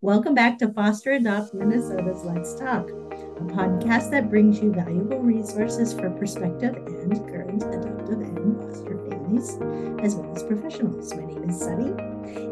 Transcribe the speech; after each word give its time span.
Welcome 0.00 0.34
back 0.34 0.58
to 0.58 0.68
Foster 0.72 1.12
Adopt 1.12 1.54
Minnesota's 1.54 2.24
Let's 2.24 2.54
Talk, 2.54 2.90
a 2.90 3.44
podcast 3.44 4.10
that 4.10 4.28
brings 4.28 4.60
you 4.60 4.72
valuable 4.72 5.20
resources 5.20 5.94
for 5.94 6.10
prospective 6.10 6.76
and 6.76 7.12
current 7.28 7.62
adoptive 7.62 8.20
and 8.20 8.56
foster 8.60 8.98
families, 9.08 9.58
as 10.04 10.14
well 10.14 10.34
as 10.36 10.42
professionals. 10.42 11.14
My 11.14 11.24
name 11.24 11.48
is 11.48 11.58
Sunny, 11.58 11.90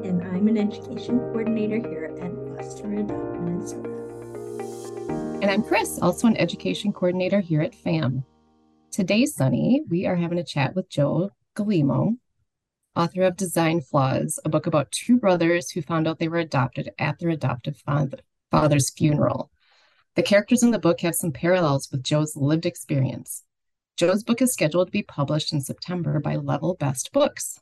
and 0.09 0.23
I'm 0.23 0.49
an 0.49 0.57
education 0.57 1.19
coordinator 1.19 1.77
here 1.77 2.17
at 2.21 2.57
Foster 2.57 2.93
Adopt 2.93 3.41
Minnesota. 3.41 3.91
And 5.43 5.51
I'm 5.51 5.63
Chris, 5.63 5.99
also 6.01 6.27
an 6.27 6.37
education 6.37 6.93
coordinator 6.93 7.41
here 7.41 7.61
at 7.61 7.75
FAM. 7.75 8.25
Today, 8.91 9.27
Sunny, 9.27 9.83
we 9.89 10.07
are 10.07 10.17
having 10.17 10.39
a 10.39 10.45
chat 10.45 10.75
with 10.75 10.89
Joe 10.89 11.31
Galimo, 11.57 12.17
author 12.97 13.23
of 13.23 13.37
Design 13.37 13.81
Flaws, 13.81 14.39
a 14.45 14.49
book 14.49 14.67
about 14.67 14.91
two 14.91 15.19
brothers 15.19 15.71
who 15.71 15.83
found 15.83 16.07
out 16.07 16.19
they 16.19 16.29
were 16.29 16.39
adopted 16.39 16.91
at 16.99 17.19
their 17.19 17.31
adoptive 17.31 17.83
father's 18.51 18.91
funeral. 18.91 19.51
The 20.15 20.23
characters 20.23 20.63
in 20.63 20.71
the 20.71 20.79
book 20.79 21.01
have 21.01 21.15
some 21.15 21.33
parallels 21.33 21.91
with 21.91 22.05
Joe's 22.05 22.37
lived 22.37 22.67
experience. 22.67 23.43
Joe's 23.97 24.23
book 24.23 24.41
is 24.41 24.53
scheduled 24.53 24.89
to 24.89 24.93
be 24.93 25.03
published 25.03 25.53
in 25.53 25.61
September 25.61 26.21
by 26.21 26.37
Level 26.37 26.75
Best 26.75 27.13
Books. 27.13 27.59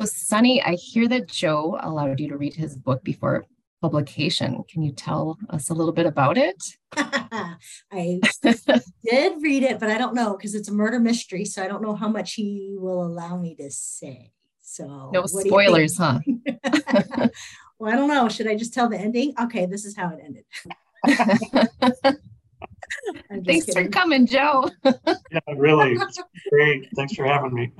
So, 0.00 0.06
Sunny, 0.06 0.62
I 0.62 0.74
hear 0.74 1.08
that 1.08 1.28
Joe 1.28 1.78
allowed 1.80 2.20
you 2.20 2.28
to 2.28 2.36
read 2.36 2.54
his 2.54 2.76
book 2.76 3.02
before 3.02 3.46
publication. 3.86 4.64
Can 4.68 4.82
you 4.82 4.90
tell 4.90 5.38
us 5.48 5.70
a 5.70 5.74
little 5.74 5.92
bit 5.92 6.06
about 6.06 6.36
it? 6.36 6.60
I 6.96 8.20
did 9.04 9.40
read 9.40 9.62
it, 9.62 9.78
but 9.78 9.90
I 9.90 9.98
don't 9.98 10.14
know 10.14 10.36
because 10.36 10.56
it's 10.56 10.68
a 10.68 10.72
murder 10.72 10.98
mystery. 10.98 11.44
So 11.44 11.62
I 11.62 11.68
don't 11.68 11.82
know 11.82 11.94
how 11.94 12.08
much 12.08 12.34
he 12.34 12.74
will 12.76 13.06
allow 13.06 13.36
me 13.36 13.54
to 13.54 13.70
say. 13.70 14.32
So 14.60 15.10
no 15.12 15.24
spoilers, 15.26 15.96
huh? 15.98 16.18
well, 17.78 17.92
I 17.92 17.96
don't 17.96 18.08
know. 18.08 18.28
Should 18.28 18.48
I 18.48 18.56
just 18.56 18.74
tell 18.74 18.88
the 18.88 18.98
ending? 18.98 19.34
Okay, 19.40 19.66
this 19.66 19.84
is 19.84 19.96
how 19.96 20.10
it 20.10 20.18
ended. 20.24 20.44
Thanks 23.44 23.66
kidding. 23.66 23.84
for 23.84 23.88
coming, 23.88 24.26
Joe. 24.26 24.68
yeah, 24.84 25.40
really. 25.54 25.96
great. 26.50 26.88
Thanks 26.96 27.14
for 27.14 27.24
having 27.24 27.54
me. 27.54 27.70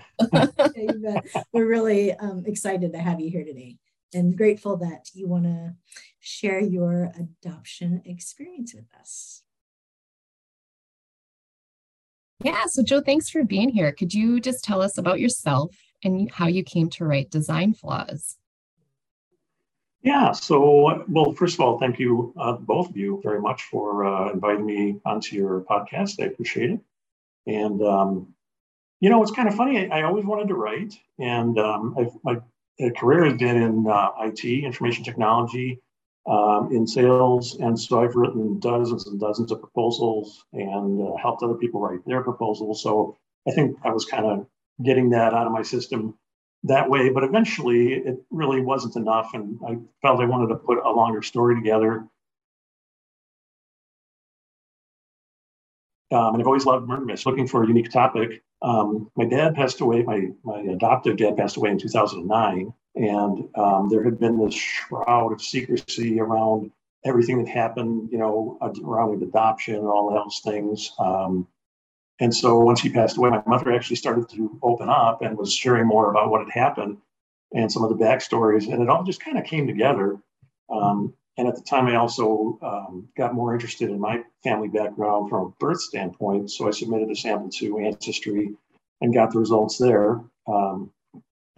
We're 1.53 1.67
really 1.67 2.13
um, 2.15 2.45
excited 2.47 2.93
to 2.93 2.99
have 2.99 3.19
you 3.21 3.29
here 3.29 3.45
today 3.45 3.77
and 4.15 4.37
grateful 4.37 4.77
that 4.79 5.11
you 5.15 5.29
want 5.29 5.45
to 5.45 5.75
share 6.21 6.61
your 6.61 7.13
adoption 7.19 8.03
experience 8.05 8.75
with 8.75 8.87
us. 8.99 9.43
Yeah, 12.45 12.67
so 12.67 12.83
Joe, 12.83 13.01
thanks 13.01 13.31
for 13.31 13.45
being 13.45 13.71
here. 13.71 13.93
Could 13.93 14.13
you 14.13 14.41
just 14.41 14.63
tell 14.63 14.83
us 14.83 14.99
about 14.99 15.21
yourself 15.21 15.75
and 16.05 16.31
how 16.31 16.47
you 16.47 16.63
came 16.63 16.91
to 16.91 17.05
write 17.05 17.31
Design 17.31 17.73
Flaws? 17.73 18.37
Yeah, 20.03 20.33
so, 20.33 21.05
well, 21.09 21.33
first 21.33 21.55
of 21.55 21.61
all, 21.61 21.79
thank 21.79 21.99
you, 21.99 22.33
uh, 22.39 22.53
both 22.53 22.91
of 22.91 22.97
you, 22.97 23.21
very 23.25 23.41
much 23.41 23.63
for 23.63 24.05
uh, 24.05 24.31
inviting 24.33 24.65
me 24.65 25.01
onto 25.05 25.35
your 25.35 25.63
podcast. 25.63 26.23
I 26.23 26.27
appreciate 26.27 26.71
it. 26.71 26.81
And, 27.47 27.83
um, 27.83 28.35
you 29.01 29.11
know, 29.11 29.21
it's 29.23 29.33
kind 29.33 29.49
of 29.49 29.57
funny. 29.57 29.91
I, 29.91 30.01
I 30.01 30.03
always 30.05 30.25
wanted 30.25 30.49
to 30.49 30.55
write, 30.55 30.95
and 31.19 31.59
um, 31.59 31.97
I've, 32.25 32.43
I've 32.79 32.91
career 32.91 33.25
has 33.25 33.39
been 33.39 33.57
in 33.57 33.87
uh, 33.87 34.11
IT, 34.21 34.45
information 34.45 35.05
technology, 35.05 35.81
um, 36.27 36.71
in 36.73 36.87
sales. 36.87 37.57
And 37.59 37.79
so 37.79 38.03
I've 38.03 38.15
written 38.15 38.59
dozens 38.59 39.07
and 39.07 39.19
dozens 39.19 39.53
of 39.53 39.61
proposals 39.61 40.45
and 40.53 41.01
uh, 41.01 41.17
helped 41.17 41.43
other 41.43 41.55
people 41.55 41.81
write 41.81 42.05
their 42.07 42.23
proposals. 42.23 42.83
So 42.83 43.17
I 43.47 43.53
think 43.53 43.77
I 43.85 43.91
was 43.91 44.05
kind 44.05 44.27
of 44.27 44.47
getting 44.83 45.11
that 45.11 45.35
out 45.35 45.47
of 45.47 45.53
my 45.53 45.63
system 45.63 46.15
that 46.65 46.91
way. 46.91 47.11
But 47.11 47.25
eventually 47.25 47.95
it 47.95 48.17
really 48.31 48.61
wasn't 48.61 48.97
enough. 48.97 49.31
And 49.35 49.59
I 49.67 49.77
felt 50.03 50.21
I 50.21 50.27
wanted 50.27 50.49
to 50.49 50.57
put 50.57 50.79
a 50.85 50.91
longer 50.91 51.23
story 51.23 51.55
together. 51.55 52.07
Um, 56.13 56.35
and 56.35 56.43
I've 56.43 56.47
always 56.47 56.67
loved 56.67 56.87
murder 56.87 57.05
mysteries, 57.05 57.27
looking 57.27 57.49
for 57.49 57.65
a 57.65 57.67
unique 57.67 57.91
topic. 57.91 58.43
Um, 58.63 59.11
my 59.17 59.25
dad 59.25 59.55
passed 59.55 59.81
away, 59.81 60.03
my, 60.03 60.29
my 60.45 60.61
adoptive 60.61 61.17
dad 61.17 61.37
passed 61.37 61.57
away 61.57 61.71
in 61.71 61.79
2009. 61.79 62.73
And 62.95 63.49
um, 63.57 63.89
there 63.91 64.03
had 64.03 64.19
been 64.19 64.39
this 64.39 64.55
shroud 64.55 65.33
of 65.33 65.43
secrecy 65.43 66.19
around 66.21 66.71
everything 67.05 67.43
that 67.45 67.51
happened, 67.51 68.09
you 68.11 68.19
know, 68.19 68.59
around 68.83 69.23
adoption 69.23 69.75
and 69.75 69.87
all 69.87 70.11
those 70.11 70.41
things. 70.43 70.93
Um, 70.99 71.47
and 72.21 72.35
so 72.35 72.59
once 72.61 72.81
he 72.81 72.89
passed 72.89 73.19
away, 73.19 73.31
my 73.31 73.43
mother 73.47 73.73
actually 73.73 73.97
started 73.97 74.29
to 74.31 74.59
open 74.63 74.89
up 74.89 75.21
and 75.23 75.37
was 75.37 75.53
sharing 75.53 75.87
more 75.87 76.11
about 76.11 76.31
what 76.31 76.41
had 76.41 76.51
happened 76.51 76.97
and 77.53 77.71
some 77.71 77.85
of 77.85 77.91
the 77.91 78.03
backstories. 78.03 78.73
And 78.73 78.83
it 78.83 78.89
all 78.89 79.05
just 79.05 79.23
kind 79.23 79.39
of 79.39 79.45
came 79.45 79.67
together. 79.67 80.19
Um, 80.71 81.15
and 81.39 81.49
at 81.49 81.55
the 81.55 81.63
time, 81.63 81.87
I 81.87 81.97
also 81.97 82.59
um, 82.63 83.09
got 83.17 83.35
more 83.35 83.53
interested 83.53 83.91
in 83.91 84.01
my 84.01 84.23
family 84.43 84.69
background 84.69 85.29
from 85.29 85.47
a 85.47 85.51
birth 85.61 85.81
standpoint. 85.81 86.51
So 86.51 86.67
I 86.67 86.71
submitted 86.71 87.11
a 87.11 87.17
sample 87.17 87.51
to 87.51 87.79
Ancestry 87.79 88.55
and 89.03 89.13
got 89.13 89.33
the 89.33 89.39
results 89.39 89.77
there. 89.77 90.21
Um, 90.47 90.91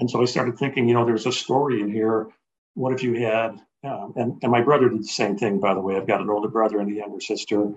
and 0.01 0.11
so 0.11 0.21
I 0.21 0.25
started 0.25 0.59
thinking, 0.59 0.89
you 0.89 0.95
know, 0.95 1.05
there's 1.05 1.27
a 1.27 1.33
story 1.33 1.81
in 1.81 1.93
here. 1.93 2.29
What 2.75 2.93
if 2.93 3.03
you 3.05 3.15
had, 3.15 3.61
um, 3.85 4.15
and, 4.17 4.39
and 4.43 4.51
my 4.51 4.63
brother 4.63 4.89
did 4.89 5.03
the 5.03 5.09
same 5.09 5.37
thing, 5.37 5.61
by 5.61 5.75
the 5.75 5.81
way. 5.81 5.97
I've 5.97 6.07
got 6.07 6.21
an 6.21 6.31
older 6.31 6.49
brother 6.49 6.81
and 6.81 6.91
a 6.91 6.95
younger 6.95 7.21
sister. 7.21 7.73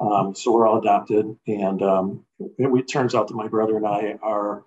Um, 0.00 0.34
so 0.34 0.52
we're 0.52 0.66
all 0.66 0.78
adopted. 0.78 1.36
And 1.46 1.82
um, 1.82 2.24
it, 2.38 2.54
it, 2.58 2.88
turns 2.90 3.14
out 3.14 3.28
that 3.28 3.34
my 3.34 3.48
brother 3.48 3.76
and 3.76 3.86
I 3.86 4.18
are 4.22 4.64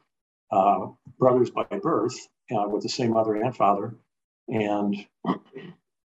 uh, 0.52 0.88
brothers 1.18 1.50
by 1.50 1.64
birth 1.64 2.16
uh, 2.56 2.68
with 2.68 2.84
the 2.84 2.90
same 2.90 3.12
mother 3.12 3.36
and 3.36 3.56
father. 3.56 3.96
And 4.48 4.96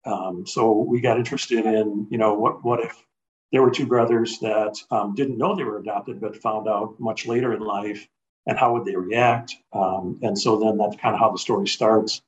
um, 0.06 0.46
so 0.46 0.72
we 0.72 1.00
got 1.00 1.18
interested 1.18 1.66
in, 1.66 2.06
you 2.10 2.18
know, 2.18 2.34
what 2.34 2.64
what 2.64 2.80
if 2.80 3.04
there 3.52 3.62
were 3.62 3.70
two 3.70 3.86
brothers 3.86 4.38
that 4.40 4.76
um, 4.90 5.14
didn't 5.14 5.38
know 5.38 5.54
they 5.54 5.64
were 5.64 5.78
adopted, 5.78 6.20
but 6.20 6.36
found 6.36 6.68
out 6.68 6.98
much 6.98 7.26
later 7.26 7.52
in 7.52 7.60
life, 7.60 8.06
and 8.46 8.58
how 8.58 8.72
would 8.72 8.84
they 8.84 8.96
react? 8.96 9.54
Um, 9.72 10.18
and 10.22 10.38
so 10.38 10.58
then 10.58 10.78
that's 10.78 10.96
kind 10.96 11.14
of 11.14 11.20
how 11.20 11.30
the 11.30 11.38
story 11.38 11.68
starts. 11.68 12.22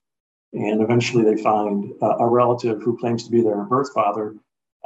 And 0.53 0.81
eventually 0.81 1.25
they 1.25 1.43
find 1.43 1.93
a, 2.01 2.07
a 2.07 2.27
relative 2.27 2.83
who 2.83 2.99
claims 2.99 3.25
to 3.25 3.31
be 3.31 3.43
their 3.43 3.63
birth 3.65 3.93
father. 3.93 4.35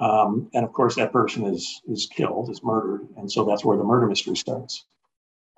Um, 0.01 0.51
and 0.55 0.65
of 0.65 0.73
course, 0.73 0.97
that 0.97 1.13
person 1.13 1.45
is 1.47 1.81
is 1.87 2.07
killed, 2.07 2.51
is 2.51 2.63
murdered, 2.63 3.07
and 3.17 3.31
so 3.31 3.45
that's 3.45 3.65
where 3.65 3.77
the 3.77 3.85
murder 3.85 4.07
mystery 4.07 4.37
starts. 4.37 4.85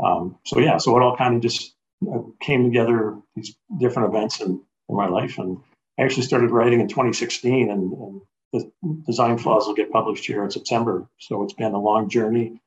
Um, 0.05 0.39
so 0.45 0.59
yeah, 0.59 0.77
so 0.77 0.97
it 0.97 1.03
all 1.03 1.16
kind 1.16 1.37
of 1.37 1.43
just 1.43 1.75
uh, 2.12 2.19
came 2.41 2.65
together. 2.65 3.16
These 3.37 3.56
different 3.78 4.15
events 4.15 4.41
in, 4.41 4.61
in 4.89 4.97
my 4.97 5.06
life, 5.06 5.39
and 5.39 5.59
I 5.99 6.03
actually 6.03 6.22
started 6.22 6.50
writing 6.50 6.81
in 6.81 6.88
2016, 6.88 7.71
and, 7.71 7.93
and 7.93 8.21
the 8.53 8.71
design 9.06 9.38
flaws 9.38 9.66
will 9.66 9.75
get 9.75 9.93
published 9.93 10.27
here 10.27 10.43
in 10.44 10.50
September. 10.50 11.09
So 11.19 11.43
it's 11.43 11.53
been 11.53 11.72
a 11.72 11.81
long 11.81 12.09
journey. 12.09 12.60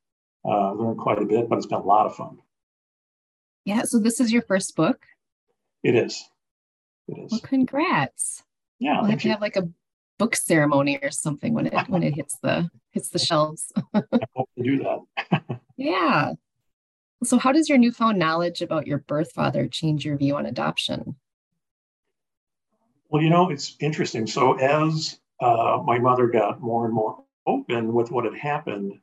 Uh, 0.46 0.72
learned 0.74 0.98
quite 0.98 1.22
a 1.22 1.26
bit, 1.26 1.50
but 1.50 1.58
it's 1.58 1.66
been 1.66 1.80
a 1.80 1.84
lot 1.84 2.06
of 2.06 2.16
fun. 2.16 2.38
Yeah. 3.66 3.82
So 3.84 4.00
this 4.00 4.22
is 4.22 4.32
your 4.32 4.44
first 4.44 4.76
book. 4.78 5.04
It 5.84 5.96
is. 5.96 6.24
It 7.10 7.18
is. 7.18 7.32
Well, 7.32 7.42
congrats. 7.42 8.44
Yeah. 8.80 9.02
We'll 9.02 9.12
have 9.12 9.22
to 9.22 9.30
have 9.30 9.42
like 9.42 9.58
a 9.58 9.68
book 10.18 10.36
ceremony 10.36 11.00
or 11.02 11.12
something 11.12 11.54
when 11.54 11.68
it 11.68 11.74
when 11.90 12.04
it 12.04 12.16
hits 12.16 12.38
the 12.42 12.70
hits 12.92 13.10
the 13.10 13.20
shelves. 13.20 13.72
I 13.94 14.04
hope 14.36 14.50
to 14.58 14.64
do 14.64 14.84
that. 14.84 15.60
yeah. 15.78 16.34
So 17.24 17.38
how 17.38 17.52
does 17.52 17.68
your 17.68 17.78
newfound 17.78 18.20
knowledge 18.20 18.62
about 18.62 18.88
your 18.88 19.00
birth 19.00 19.32
father 19.34 19.68
change 19.68 20.06
your 20.06 20.18
view 20.18 20.36
on 20.36 20.46
adoption? 20.46 21.16
Well, 23.10 23.22
you 23.22 23.30
know, 23.30 23.50
it's 23.50 23.76
interesting. 23.80 24.28
So 24.28 24.54
as 24.60 25.20
uh, 25.40 25.82
my 25.86 26.00
mother 26.00 26.28
got 26.28 26.62
more 26.62 26.86
and 26.86 26.94
more 26.94 27.24
open 27.46 27.94
with 27.94 28.12
what 28.12 28.26
had 28.26 28.36
happened, 28.36 29.00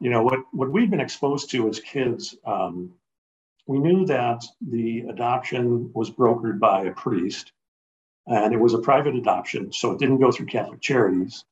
you 0.00 0.10
know, 0.10 0.22
what, 0.22 0.40
what 0.52 0.72
we'd 0.72 0.90
been 0.90 1.00
exposed 1.00 1.50
to 1.50 1.68
as 1.68 1.80
kids, 1.80 2.36
um, 2.46 2.94
we 3.66 3.78
knew 3.78 4.06
that 4.06 4.44
the 4.60 5.00
adoption 5.00 5.92
was 5.94 6.10
brokered 6.10 6.58
by 6.58 6.84
a 6.84 6.92
priest 6.92 7.52
and 8.26 8.54
it 8.54 8.60
was 8.60 8.74
a 8.74 8.78
private 8.78 9.14
adoption. 9.14 9.72
So 9.72 9.92
it 9.92 9.98
didn't 9.98 10.20
go 10.20 10.32
through 10.32 10.46
Catholic 10.46 10.80
charities. 10.80 11.44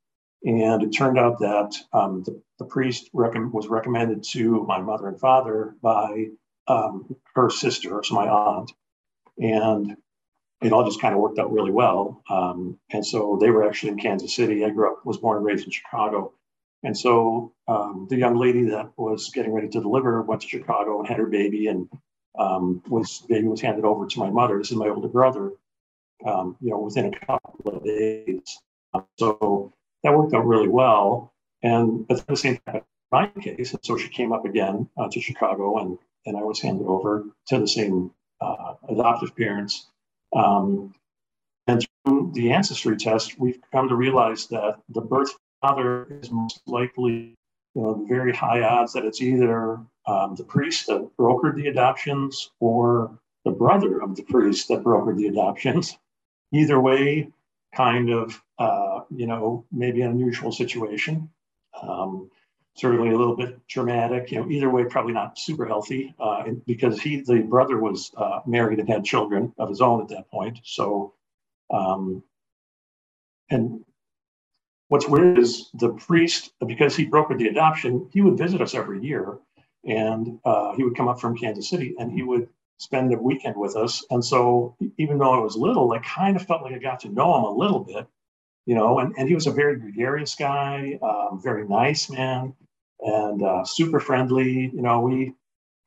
And 0.43 0.83
it 0.83 0.91
turned 0.91 1.19
out 1.19 1.39
that 1.41 1.77
um, 1.93 2.23
the, 2.23 2.41
the, 2.59 2.65
priest 2.65 3.11
rec- 3.13 3.35
was 3.53 3.69
recommended 3.69 4.23
to 4.31 4.65
my 4.65 4.81
mother 4.81 5.09
and 5.09 5.21
father 5.21 5.75
by 5.83 6.29
um, 6.67 7.15
her 7.35 7.51
sister, 7.51 8.03
so 8.03 8.15
my 8.15 8.27
aunt. 8.27 8.73
And 9.39 9.97
it 10.63 10.73
all 10.73 10.85
just 10.85 11.01
kind 11.01 11.15
of 11.15 11.21
worked 11.21 11.39
out 11.39 11.53
really 11.53 11.71
well. 11.71 12.23
Um, 12.29 12.79
and 12.91 13.05
so 13.07 13.39
they 13.41 13.51
were 13.51 13.67
actually 13.67 13.93
in 13.93 13.99
Kansas 13.99 14.35
City. 14.35 14.65
I 14.65 14.71
grew 14.71 14.93
up, 14.93 15.07
was 15.07 15.19
born 15.19 15.39
and 15.39 15.47
raised 15.47 15.65
in 15.65 15.71
Chicago. 15.71 16.33
And 16.83 16.97
so 16.97 17.53
um, 17.69 18.07
the 18.11 18.17
young 18.17 18.37
lady 18.37 18.65
that 18.71 18.93
was 18.97 19.31
getting 19.35 19.53
ready 19.53 19.69
to 19.69 19.81
deliver 19.81 20.23
went 20.23 20.43
to 20.43 20.49
Chicago 20.49 20.99
and 20.99 21.09
had 21.09 21.19
her 21.19 21.27
baby, 21.27 21.67
and 21.67 21.89
um, 22.39 22.83
was 22.89 23.23
baby 23.29 23.49
was 23.49 23.61
handed 23.61 23.85
over 23.85 24.07
to 24.07 24.19
my 24.19 24.31
mother. 24.31 24.59
This 24.59 24.71
is 24.71 24.77
my 24.77 24.89
older 24.89 25.09
brother. 25.09 25.53
Um, 26.25 26.57
you 26.61 26.71
know, 26.71 26.79
within 26.79 27.15
a 27.15 27.19
couple 27.27 27.77
of 27.77 27.85
days. 27.85 28.59
so 29.19 29.73
that 30.03 30.15
worked 30.15 30.35
out 30.35 30.47
really 30.47 30.69
well. 30.69 31.33
And 31.63 32.07
at 32.11 32.27
the 32.27 32.37
same 32.37 32.59
time, 32.67 32.83
my 33.11 33.27
case, 33.41 33.73
and 33.73 33.81
so 33.83 33.97
she 33.97 34.09
came 34.09 34.33
up 34.33 34.45
again 34.45 34.89
uh, 34.97 35.09
to 35.11 35.21
Chicago, 35.21 35.79
and 35.79 35.99
and 36.27 36.37
I 36.37 36.43
was 36.43 36.61
handed 36.61 36.87
over 36.87 37.25
to 37.49 37.59
the 37.59 37.69
same 37.69 38.11
uh, 38.41 38.75
adoptive 38.89 39.37
parents 39.37 39.87
um, 40.35 40.95
and 41.67 41.87
through 42.05 42.33
the 42.35 42.53
ancestry 42.53 42.97
test, 42.97 43.39
we've 43.39 43.61
come 43.73 43.89
to 43.89 43.95
realize 43.95 44.47
that 44.49 44.81
the 44.89 45.01
birth 45.01 45.33
father 45.61 46.07
is 46.11 46.31
most 46.31 46.63
likely, 46.67 47.35
you 47.75 47.83
know, 47.83 48.05
very 48.09 48.33
high 48.33 48.63
odds 48.63 48.93
that 48.95 49.05
it's 49.05 49.21
either 49.21 49.79
um, 50.07 50.35
the 50.37 50.45
priest 50.45 50.87
that 50.87 51.11
brokered 51.19 51.57
the 51.57 51.69
adoptions 51.69 52.51
or 52.61 53.19
the 53.45 53.51
brother 53.51 54.03
of 54.03 54.17
the 54.17 54.23
priest 54.23 54.69
that 54.69 54.83
brokered 54.83 55.17
the 55.17 55.29
adoptions. 55.29 55.97
Either 56.53 56.81
way, 56.81 57.31
kind 57.75 58.11
of, 58.11 58.43
uh, 58.59 59.01
you 59.11 59.27
know, 59.27 59.65
maybe 59.71 60.03
an 60.03 60.11
unusual 60.11 60.51
situation. 60.51 61.31
Um, 61.81 62.31
certainly 62.77 63.11
a 63.11 63.17
little 63.17 63.37
bit 63.37 63.67
dramatic. 63.69 64.31
You 64.31 64.41
know, 64.41 64.51
either 64.51 64.71
way, 64.71 64.85
probably 64.85 65.13
not 65.13 65.39
super 65.39 65.67
healthy 65.67 66.15
uh, 66.19 66.45
because 66.67 67.01
he, 67.01 67.21
the 67.21 67.41
brother, 67.41 67.79
was 67.79 68.13
uh, 68.17 68.41
married 68.47 68.79
and 68.79 68.89
had 68.89 69.05
children 69.05 69.53
of 69.59 69.69
his 69.69 69.81
own 69.81 70.01
at 70.03 70.09
that 70.09 70.31
point. 70.31 70.61
So, 70.65 71.15
um, 71.73 72.23
and 73.51 73.85
what's 74.89 75.09
weird 75.09 75.39
is 75.39 75.71
the 75.75 75.91
priest, 75.91 76.53
because 76.67 76.97
he 76.97 77.07
brokered 77.07 77.39
the 77.39 77.49
adoption, 77.49 78.09
he 78.13 78.21
would 78.21 78.39
visit 78.39 78.61
us 78.61 78.75
every 78.75 79.03
year, 79.05 79.39
and 79.85 80.39
uh, 80.45 80.75
he 80.75 80.85
would 80.85 80.97
come 80.97 81.09
up 81.09 81.21
from 81.21 81.37
Kansas 81.37 81.69
City, 81.69 81.95
and 81.99 82.13
he 82.13 82.23
would 82.23 82.49
spend 82.79 83.13
a 83.13 83.19
weekend 83.19 83.57
with 83.57 83.77
us. 83.77 84.05
And 84.11 84.25
so, 84.25 84.77
even 84.97 85.19
though 85.19 85.35
I 85.35 85.39
was 85.39 85.57
little, 85.57 85.93
I 85.93 85.99
kind 85.99 86.37
of 86.37 86.47
felt 86.47 86.63
like 86.63 86.75
I 86.75 86.79
got 86.79 87.01
to 87.01 87.09
know 87.09 87.37
him 87.37 87.45
a 87.45 87.51
little 87.51 87.81
bit 87.81 88.07
you 88.71 88.77
know, 88.77 89.01
and, 89.01 89.13
and 89.19 89.27
he 89.27 89.35
was 89.35 89.49
a 89.49 89.51
very 89.51 89.75
gregarious 89.81 90.37
guy, 90.37 90.97
um, 91.03 91.41
very 91.43 91.67
nice 91.67 92.09
man, 92.09 92.55
and 93.01 93.43
uh, 93.43 93.65
super 93.65 93.99
friendly. 93.99 94.71
You 94.73 94.81
know, 94.81 95.01
we 95.01 95.33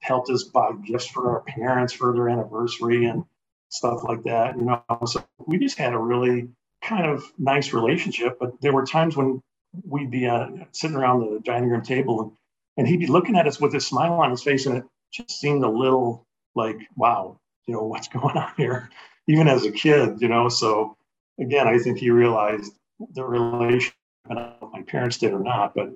helped 0.02 0.30
us 0.30 0.44
buy 0.44 0.72
gifts 0.86 1.08
for 1.08 1.30
our 1.30 1.44
parents 1.44 1.94
for 1.94 2.12
their 2.12 2.28
anniversary 2.28 3.06
and 3.06 3.24
stuff 3.70 4.04
like 4.04 4.22
that. 4.24 4.58
You 4.58 4.66
know, 4.66 4.84
so 5.06 5.24
we 5.48 5.60
just 5.60 5.78
had 5.78 5.94
a 5.94 5.98
really 5.98 6.50
kind 6.82 7.06
of 7.06 7.24
nice 7.38 7.72
relationship. 7.72 8.38
But 8.38 8.60
there 8.60 8.74
were 8.74 8.86
times 8.86 9.16
when 9.16 9.42
we'd 9.88 10.12
be 10.12 10.28
uh, 10.28 10.50
sitting 10.74 10.98
around 10.98 11.22
the 11.22 11.40
dining 11.40 11.70
room 11.70 11.84
table 11.84 12.22
and, 12.22 12.32
and 12.76 12.86
he'd 12.86 13.00
be 13.00 13.08
looking 13.08 13.38
at 13.38 13.48
us 13.48 13.62
with 13.62 13.74
a 13.76 13.80
smile 13.80 14.16
on 14.16 14.30
his 14.30 14.44
face, 14.44 14.66
and 14.66 14.80
it 14.80 14.84
just 15.10 15.40
seemed 15.40 15.64
a 15.64 15.70
little 15.70 16.26
like, 16.54 16.82
wow, 16.98 17.40
you 17.66 17.76
know, 17.76 17.84
what's 17.84 18.08
going 18.20 18.36
on 18.36 18.52
here? 18.58 18.90
Even 19.30 19.48
as 19.48 19.64
a 19.64 19.72
kid, 19.72 20.22
you 20.22 20.28
know, 20.28 20.50
so 20.50 20.98
again, 21.40 21.68
I 21.68 21.78
think 21.78 21.98
he 21.98 22.10
realized 22.10 22.74
the 23.14 23.26
relation. 23.26 23.94
If 24.30 24.72
my 24.72 24.82
parents 24.84 25.18
did 25.18 25.34
or 25.34 25.40
not, 25.40 25.76
but 25.76 25.90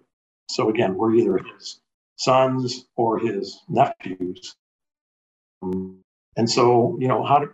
so 0.50 0.69
again, 0.69 0.95
we're 0.95 1.16
either 1.16 1.38
his 1.38 1.80
sons 2.18 2.86
or 2.98 3.19
his 3.19 3.62
nephews. 3.69 4.56
Um, 5.62 6.00
and 6.36 6.50
so, 6.50 6.98
you 7.00 7.07
know, 7.07 7.24
how 7.24 7.39
do 7.39 7.54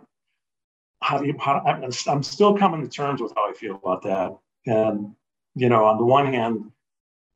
how 1.00 1.18
do 1.18 1.26
you? 1.26 1.36
How, 1.38 1.62
I'm 2.08 2.22
still 2.22 2.56
coming 2.56 2.82
to 2.82 2.88
terms 2.88 3.20
with 3.20 3.32
how 3.36 3.48
I 3.48 3.52
feel 3.52 3.76
about 3.76 4.02
that. 4.02 4.36
And 4.66 5.14
you 5.54 5.68
know, 5.68 5.84
on 5.84 5.98
the 5.98 6.04
one 6.04 6.26
hand, 6.26 6.72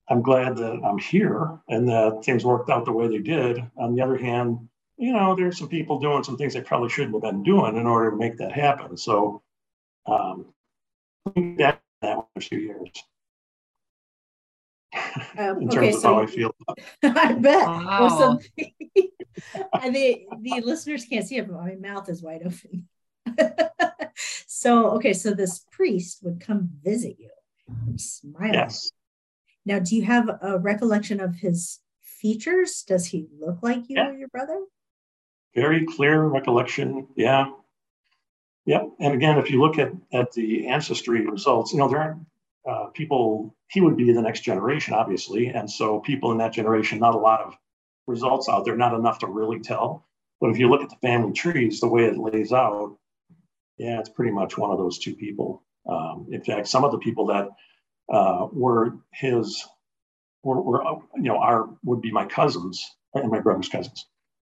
I'm 0.09 0.23
glad 0.23 0.57
that 0.57 0.81
I'm 0.85 0.99
here 0.99 1.59
and 1.69 1.89
that 1.89 2.25
things 2.25 2.45
worked 2.45 2.71
out 2.71 2.85
the 2.85 2.93
way 2.93 3.09
they 3.09 3.19
did. 3.19 3.63
On 3.77 3.95
the 3.95 4.03
other 4.03 4.17
hand, 4.17 4.69
you 4.97 5.13
know, 5.13 5.37
there's 5.37 5.59
some 5.59 5.69
people 5.69 6.01
doing 6.01 6.25
some 6.25 6.37
things 6.37 6.55
they 6.55 6.61
probably 6.61 6.89
shouldn't 6.89 7.15
have 7.15 7.23
been 7.23 7.43
doing 7.43 7.77
in 7.77 7.87
order 7.87 8.11
to 8.11 8.17
make 8.17 8.39
that 8.39 8.53
happen. 8.53 8.97
So 8.97 9.43
um, 10.09 10.47
that 11.59 11.81
that 12.03 12.19
a 12.37 12.41
few 12.41 12.59
years. 12.59 12.91
Um, 15.39 15.59
in 15.63 15.69
terms 15.69 15.77
okay, 15.77 15.89
of 15.91 16.01
so 16.01 16.15
how 16.15 16.23
I 16.23 16.27
feel. 16.27 16.55
I 17.03 17.33
bet. 17.35 17.67
Wow. 17.67 17.99
Well, 18.01 18.19
so 18.19 18.65
the, 19.91 20.27
the 20.41 20.61
listeners 20.65 21.05
can't 21.05 21.27
see 21.27 21.37
it, 21.37 21.49
but 21.49 21.61
my 21.61 21.75
mouth 21.75 22.09
is 22.09 22.23
wide 22.23 22.43
open. 22.45 22.89
so, 24.47 24.91
okay, 24.93 25.13
so 25.13 25.33
this 25.33 25.65
priest 25.71 26.21
would 26.23 26.41
come 26.41 26.71
visit 26.83 27.17
you, 27.19 27.31
smile. 27.97 28.53
Yes. 28.53 28.91
Now, 29.67 29.79
do 29.81 29.97
you 29.97 30.03
have 30.03 30.31
a 30.41 30.59
recollection 30.59 31.21
of 31.21 31.35
his 31.35 31.81
features? 32.01 32.83
Does 32.87 33.07
he 33.07 33.27
look 33.39 33.63
like 33.63 33.89
you 33.89 33.97
yeah. 33.97 34.09
or 34.09 34.15
your 34.15 34.29
brother? 34.29 34.65
Very 35.55 35.85
clear 35.85 36.23
recollection. 36.23 37.09
Yeah. 37.17 37.51
Yep. 38.69 38.83
And 39.01 39.15
again, 39.15 39.39
if 39.39 39.51
you 39.51 39.63
look 39.63 39.79
at, 39.79 39.93
at 40.13 40.33
the 40.33 40.67
ancestry 40.67 41.27
results, 41.27 41.73
you 41.73 41.79
know, 41.79 41.89
there 41.89 42.01
aren't 42.01 42.27
uh, 42.69 42.91
people, 42.93 43.57
he 43.71 43.81
would 43.81 43.97
be 43.97 44.13
the 44.13 44.21
next 44.21 44.43
generation, 44.43 44.93
obviously. 44.93 45.47
And 45.47 45.71
so 45.71 46.01
people 46.01 46.33
in 46.33 46.39
that 46.39 46.53
generation, 46.53 46.99
not 46.99 47.15
a 47.15 47.19
lot 47.19 47.41
of 47.41 47.55
results 48.07 48.47
out 48.47 48.67
there, 48.67 48.77
not 48.77 48.93
enough 48.93 49.21
to 49.21 49.27
really 49.27 49.59
tell. 49.59 50.07
But 50.39 50.51
if 50.51 50.59
you 50.59 50.69
look 50.69 50.83
at 50.83 50.91
the 50.91 50.97
family 50.97 51.33
trees, 51.33 51.81
the 51.81 51.89
way 51.89 52.05
it 52.05 52.19
lays 52.19 52.53
out, 52.53 52.99
yeah, 53.79 54.01
it's 54.01 54.11
pretty 54.11 54.33
much 54.33 54.59
one 54.59 54.71
of 54.71 54.77
those 54.77 54.99
two 54.99 55.17
people. 55.17 55.65
Um, 55.89 56.27
in 56.31 56.45
fact, 56.45 56.69
some 56.69 56.85
of 56.85 56.93
the 56.93 56.99
people 56.99 57.29
that 57.29 57.49
uh, 58.13 58.49
were 58.53 58.99
his, 59.15 59.67
were, 60.43 60.61
were, 60.61 60.83
you 61.15 61.23
know, 61.23 61.39
our 61.39 61.71
would 61.85 62.03
be 62.03 62.13
my 62.13 62.27
cousins 62.27 62.87
and 63.15 63.31
my 63.31 63.41
brother's 63.41 63.71
cousins, 63.71 64.05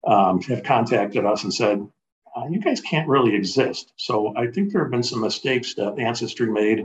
um, 0.04 0.42
have 0.42 0.64
contacted 0.64 1.24
us 1.24 1.44
and 1.44 1.54
said, 1.54 1.86
uh, 2.36 2.46
you 2.50 2.60
guys 2.60 2.80
can't 2.80 3.08
really 3.08 3.34
exist. 3.34 3.92
So 3.96 4.34
I 4.36 4.48
think 4.48 4.72
there 4.72 4.82
have 4.82 4.90
been 4.90 5.02
some 5.02 5.20
mistakes 5.20 5.74
that 5.74 5.98
Ancestry 5.98 6.50
made. 6.50 6.80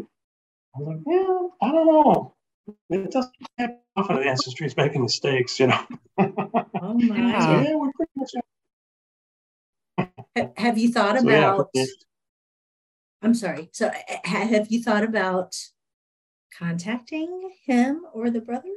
I 0.75 0.79
was 0.79 0.87
like, 0.87 0.99
yeah, 1.05 1.67
I 1.67 1.71
don't 1.71 1.87
know. 1.87 2.33
It 2.89 3.11
doesn't 3.11 3.33
happen 3.57 3.77
often 3.95 4.15
that 4.17 4.25
Ancestry 4.25 4.67
is 4.67 4.75
making 4.77 5.01
mistakes, 5.01 5.59
you 5.59 5.67
know. 5.67 5.85
oh 6.17 6.93
my. 6.93 7.33
So, 7.41 7.61
yeah, 7.61 7.75
we're 7.75 7.91
pretty 7.91 8.11
much. 8.15 8.31
have 10.57 10.77
you 10.77 10.91
thought 10.91 11.19
so, 11.19 11.27
about? 11.27 11.69
Yeah, 11.73 11.85
I'm 13.21 13.33
sorry. 13.33 13.69
So 13.71 13.91
have 14.23 14.71
you 14.71 14.81
thought 14.81 15.03
about 15.03 15.55
contacting 16.57 17.51
him 17.65 18.01
or 18.13 18.29
the 18.29 18.41
brother? 18.41 18.69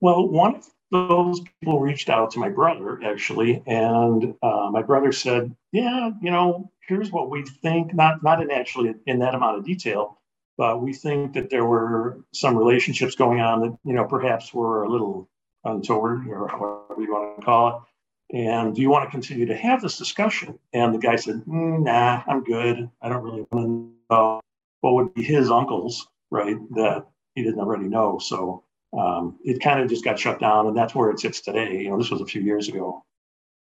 Well, 0.00 0.28
one 0.28 0.56
of 0.56 0.70
those 0.94 1.40
people 1.40 1.80
reached 1.80 2.08
out 2.08 2.30
to 2.30 2.38
my 2.38 2.48
brother 2.48 3.00
actually, 3.04 3.62
and 3.66 4.34
uh, 4.42 4.68
my 4.70 4.80
brother 4.80 5.10
said, 5.10 5.54
"Yeah, 5.72 6.10
you 6.22 6.30
know, 6.30 6.70
here's 6.86 7.10
what 7.10 7.30
we 7.30 7.42
think. 7.42 7.92
Not 7.92 8.22
not 8.22 8.40
in 8.40 8.50
actually 8.52 8.94
in 9.06 9.18
that 9.18 9.34
amount 9.34 9.58
of 9.58 9.64
detail, 9.64 10.20
but 10.56 10.80
we 10.80 10.92
think 10.92 11.34
that 11.34 11.50
there 11.50 11.64
were 11.64 12.20
some 12.32 12.56
relationships 12.56 13.16
going 13.16 13.40
on 13.40 13.60
that 13.62 13.76
you 13.84 13.92
know 13.92 14.04
perhaps 14.04 14.54
were 14.54 14.84
a 14.84 14.88
little 14.88 15.28
untoward 15.64 16.28
or 16.28 16.46
whatever 16.46 17.02
you 17.02 17.12
want 17.12 17.40
to 17.40 17.44
call 17.44 17.68
it. 17.68 18.36
And 18.36 18.74
do 18.74 18.80
you 18.80 18.90
want 18.90 19.04
to 19.04 19.10
continue 19.10 19.46
to 19.46 19.56
have 19.56 19.82
this 19.82 19.98
discussion?" 19.98 20.60
And 20.72 20.94
the 20.94 20.98
guy 20.98 21.16
said, 21.16 21.42
mm, 21.44 21.82
"Nah, 21.82 22.22
I'm 22.28 22.44
good. 22.44 22.88
I 23.02 23.08
don't 23.08 23.24
really 23.24 23.46
want 23.50 23.66
to 23.66 24.14
know 24.14 24.40
what 24.80 24.94
would 24.94 25.14
be 25.14 25.24
his 25.24 25.50
uncles, 25.50 26.06
right? 26.30 26.56
That 26.76 27.06
he 27.34 27.42
didn't 27.42 27.60
already 27.60 27.88
know." 27.88 28.18
So 28.20 28.62
um, 28.96 29.38
it 29.44 29.60
kind 29.60 29.80
of 29.80 29.88
just 29.88 30.04
got 30.04 30.18
shut 30.18 30.40
down, 30.40 30.66
and 30.66 30.76
that's 30.76 30.94
where 30.94 31.10
it 31.10 31.20
sits 31.20 31.40
today. 31.40 31.82
You 31.82 31.90
know, 31.90 31.98
this 31.98 32.10
was 32.10 32.20
a 32.20 32.26
few 32.26 32.42
years 32.42 32.68
ago. 32.68 33.04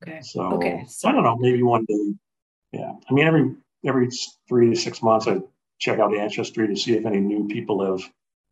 Okay. 0.03 0.21
So, 0.21 0.41
okay. 0.53 0.85
so 0.87 1.09
I 1.09 1.11
don't 1.11 1.23
know, 1.23 1.37
maybe 1.37 1.61
one 1.61 1.85
day. 1.85 2.13
Yeah, 2.71 2.91
I 3.09 3.13
mean, 3.13 3.25
every 3.25 3.55
every 3.85 4.09
three 4.47 4.69
to 4.69 4.75
six 4.75 5.01
months, 5.01 5.27
I 5.27 5.39
check 5.79 5.99
out 5.99 6.15
Ancestry 6.15 6.67
to 6.67 6.75
see 6.75 6.93
if 6.93 7.05
any 7.05 7.19
new 7.19 7.47
people 7.47 7.85
have, 7.85 8.01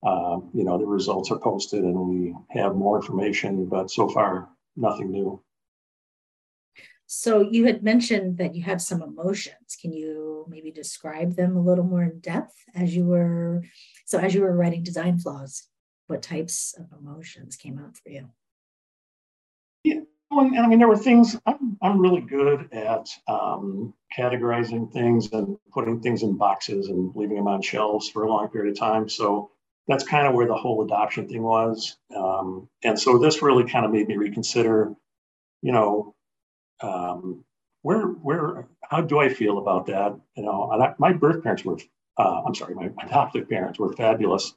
um, 0.04 0.50
you 0.54 0.64
know, 0.64 0.78
the 0.78 0.86
results 0.86 1.32
are 1.32 1.40
posted, 1.40 1.84
and 1.84 1.96
we 1.96 2.36
have 2.50 2.76
more 2.76 2.98
information. 2.98 3.66
But 3.66 3.90
so 3.92 4.08
far, 4.10 4.50
nothing 4.76 5.12
new. 5.12 5.42
So 7.08 7.40
you 7.40 7.66
had 7.66 7.84
mentioned 7.84 8.38
that 8.38 8.54
you 8.54 8.64
had 8.64 8.82
some 8.82 9.02
emotions. 9.02 9.78
Can 9.82 9.94
you 9.94 10.46
maybe 10.50 10.72
describe 10.72 11.36
them 11.36 11.56
a 11.56 11.62
little 11.62 11.86
more 11.86 12.04
in 12.04 12.20
depth 12.20 12.54
as 12.76 12.94
you 12.96 13.06
were 13.06 13.64
so 14.06 14.20
as 14.20 14.36
you 14.36 14.42
were 14.42 14.56
writing 14.56 14.84
design 14.84 15.18
flaws? 15.18 15.68
What 16.08 16.22
types 16.22 16.74
of 16.78 16.86
emotions 16.98 17.56
came 17.56 17.80
up 17.80 17.96
for 17.98 18.10
you? 18.10 18.30
Yeah, 19.84 20.02
and 20.32 20.60
I 20.60 20.68
mean, 20.68 20.80
there 20.80 20.88
were 20.88 20.98
things 20.98 21.38
I'm, 21.46 21.78
I'm 21.82 22.00
really 22.00 22.22
good 22.22 22.74
at 22.74 23.10
um, 23.28 23.94
categorizing 24.18 24.92
things 24.92 25.32
and 25.32 25.58
putting 25.72 26.02
things 26.02 26.24
in 26.24 26.38
boxes 26.38 26.88
and 26.88 27.12
leaving 27.16 27.38
them 27.38 27.48
on 27.48 27.62
shelves 27.62 28.10
for 28.10 28.24
a 28.24 28.30
long 28.30 28.50
period 28.50 28.72
of 28.72 28.80
time. 28.80 29.08
So 29.08 29.52
that's 29.88 30.04
kind 30.04 30.28
of 30.28 30.34
where 30.34 30.48
the 30.48 30.56
whole 30.56 30.84
adoption 30.84 31.28
thing 31.28 31.44
was. 31.44 31.98
Um, 32.16 32.68
and 32.84 33.00
so 33.00 33.18
this 33.18 33.42
really 33.42 33.70
kind 33.70 33.86
of 33.86 33.92
made 33.92 34.08
me 34.08 34.18
reconsider, 34.18 34.94
you 35.62 35.72
know, 35.72 36.14
um, 36.82 37.44
where, 37.84 38.08
where, 38.08 38.68
how 38.84 39.02
do 39.02 39.20
I 39.20 39.30
feel 39.30 39.60
about 39.60 39.86
that? 39.86 40.20
You 40.36 40.44
know, 40.44 40.72
I, 40.72 40.94
my 40.98 41.14
birth 41.14 41.42
parents 41.42 41.64
were, 41.64 41.78
uh, 42.18 42.42
I'm 42.46 42.54
sorry, 42.54 42.76
my 42.76 42.92
adoptive 43.02 43.50
parents 43.50 43.80
were 43.80 43.94
fabulous. 43.94 44.54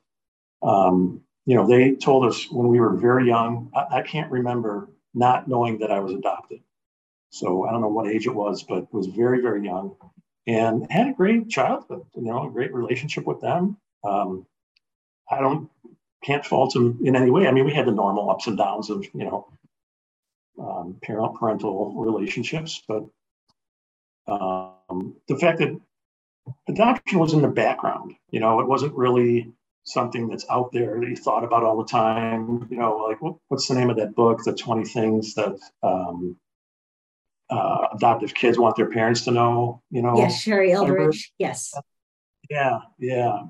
Um, 0.62 1.23
you 1.50 1.57
know, 1.57 1.66
they 1.66 1.97
told 1.97 2.25
us 2.26 2.49
when 2.49 2.69
we 2.69 2.78
were 2.78 2.95
very 2.95 3.26
young, 3.26 3.73
I, 3.75 3.99
I, 3.99 4.02
can't 4.02 4.30
remember 4.30 4.88
not 5.14 5.49
knowing 5.49 5.80
that 5.80 5.90
I 5.90 5.99
was 5.99 6.12
adopted. 6.12 6.61
So 7.30 7.66
I 7.66 7.73
don't 7.73 7.80
know 7.80 7.88
what 7.88 8.07
age 8.07 8.28
it 8.28 8.35
was, 8.37 8.62
but 8.62 8.95
was 8.95 9.09
very, 9.09 9.42
very 9.42 9.64
young 9.64 9.97
and 10.47 10.87
had 10.88 11.09
a 11.09 11.12
great 11.12 11.49
childhood, 11.49 12.02
you 12.14 12.23
know, 12.23 12.47
a 12.47 12.52
great 12.52 12.73
relationship 12.73 13.26
with 13.26 13.40
them. 13.40 13.78
Um, 14.04 14.47
I 15.28 15.40
don't, 15.40 15.69
can't 16.23 16.47
fault 16.47 16.73
them 16.73 17.00
in 17.02 17.16
any 17.16 17.33
way. 17.33 17.49
I 17.49 17.50
mean, 17.50 17.64
we 17.64 17.75
had 17.75 17.87
the 17.87 17.90
normal 17.90 18.30
ups 18.30 18.47
and 18.47 18.57
downs 18.57 18.88
of, 18.88 19.04
you 19.12 19.25
know, 19.25 19.49
um, 20.57 20.99
parent 21.02 21.35
parental 21.35 21.95
relationships, 21.97 22.80
but 22.87 23.02
um, 24.28 25.16
the 25.26 25.37
fact 25.37 25.59
that 25.59 25.80
adoption 26.69 27.19
was 27.19 27.33
in 27.33 27.42
the 27.42 27.49
background. 27.49 28.14
You 28.30 28.38
know, 28.38 28.61
it 28.61 28.69
wasn't 28.69 28.95
really 28.95 29.52
something 29.84 30.28
that's 30.28 30.46
out 30.50 30.72
there 30.72 30.99
that 31.00 31.08
you 31.08 31.16
thought 31.16 31.44
about 31.44 31.62
all 31.62 31.78
the 31.78 31.88
time. 31.88 32.66
You 32.70 32.78
know, 32.78 32.96
like 33.08 33.20
what, 33.20 33.37
what's 33.49 33.68
the 33.68 33.75
name 33.75 33.90
of 33.90 33.96
that 33.96 34.14
book, 34.14 34.40
The 34.44 34.54
20 34.54 34.84
Things 34.84 35.34
That 35.34 35.58
um, 35.82 36.37
uh, 37.50 37.88
Adoptive 37.94 38.34
Kids 38.34 38.58
Want 38.58 38.76
Their 38.76 38.90
Parents 38.90 39.25
to 39.25 39.30
Know? 39.30 39.82
You 39.90 40.02
know, 40.02 40.16
yes, 40.16 40.40
Sherrie 40.40 40.72
Eldridge. 40.72 41.32
Yes. 41.38 41.72
Yeah, 42.49 42.80
yeah. 42.99 43.42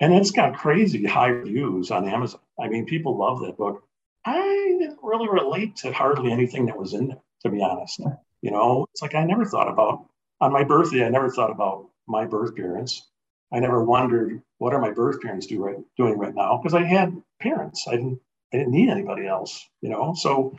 And 0.00 0.12
it's 0.14 0.30
got 0.30 0.56
crazy 0.56 1.04
high 1.04 1.28
reviews 1.28 1.90
on 1.90 2.08
Amazon. 2.08 2.40
I 2.60 2.68
mean, 2.68 2.86
people 2.86 3.16
love 3.16 3.40
that 3.40 3.56
book. 3.56 3.82
I 4.24 4.76
didn't 4.78 4.98
really 5.02 5.28
relate 5.28 5.76
to 5.76 5.92
hardly 5.92 6.32
anything 6.32 6.66
that 6.66 6.78
was 6.78 6.94
in 6.94 7.08
there, 7.08 7.22
to 7.42 7.50
be 7.50 7.62
honest. 7.62 8.00
You 8.42 8.50
know, 8.50 8.86
it's 8.92 9.02
like 9.02 9.14
I 9.14 9.24
never 9.24 9.44
thought 9.44 9.68
about 9.68 10.06
on 10.40 10.52
my 10.52 10.64
birthday, 10.64 11.04
I 11.04 11.08
never 11.08 11.30
thought 11.30 11.50
about 11.50 11.88
my 12.06 12.26
birth 12.26 12.54
parents. 12.54 13.08
I 13.54 13.60
never 13.60 13.84
wondered 13.84 14.42
what 14.58 14.74
are 14.74 14.80
my 14.80 14.90
birth 14.90 15.20
parents 15.20 15.46
do 15.46 15.62
right, 15.62 15.76
doing 15.96 16.18
right 16.18 16.34
now 16.34 16.58
because 16.60 16.74
I 16.74 16.82
had 16.82 17.22
parents. 17.40 17.86
I 17.86 17.92
didn't 17.92 18.20
I 18.52 18.58
didn't 18.58 18.72
need 18.72 18.88
anybody 18.88 19.26
else, 19.26 19.68
you 19.80 19.90
know. 19.90 20.14
So 20.14 20.58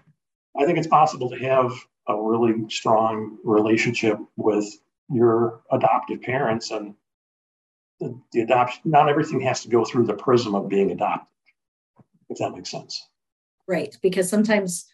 I 0.57 0.65
think 0.65 0.77
it's 0.77 0.87
possible 0.87 1.29
to 1.29 1.37
have 1.39 1.71
a 2.07 2.15
really 2.15 2.69
strong 2.69 3.37
relationship 3.43 4.17
with 4.37 4.65
your 5.09 5.61
adoptive 5.71 6.21
parents 6.21 6.71
and 6.71 6.95
the, 7.99 8.17
the 8.31 8.41
adoption. 8.41 8.81
Not 8.85 9.09
everything 9.09 9.41
has 9.41 9.61
to 9.63 9.69
go 9.69 9.83
through 9.83 10.05
the 10.05 10.13
prism 10.13 10.55
of 10.55 10.69
being 10.69 10.91
adopted, 10.91 11.33
if 12.29 12.37
that 12.37 12.53
makes 12.53 12.71
sense. 12.71 13.05
Right, 13.67 13.97
because 14.01 14.29
sometimes 14.29 14.85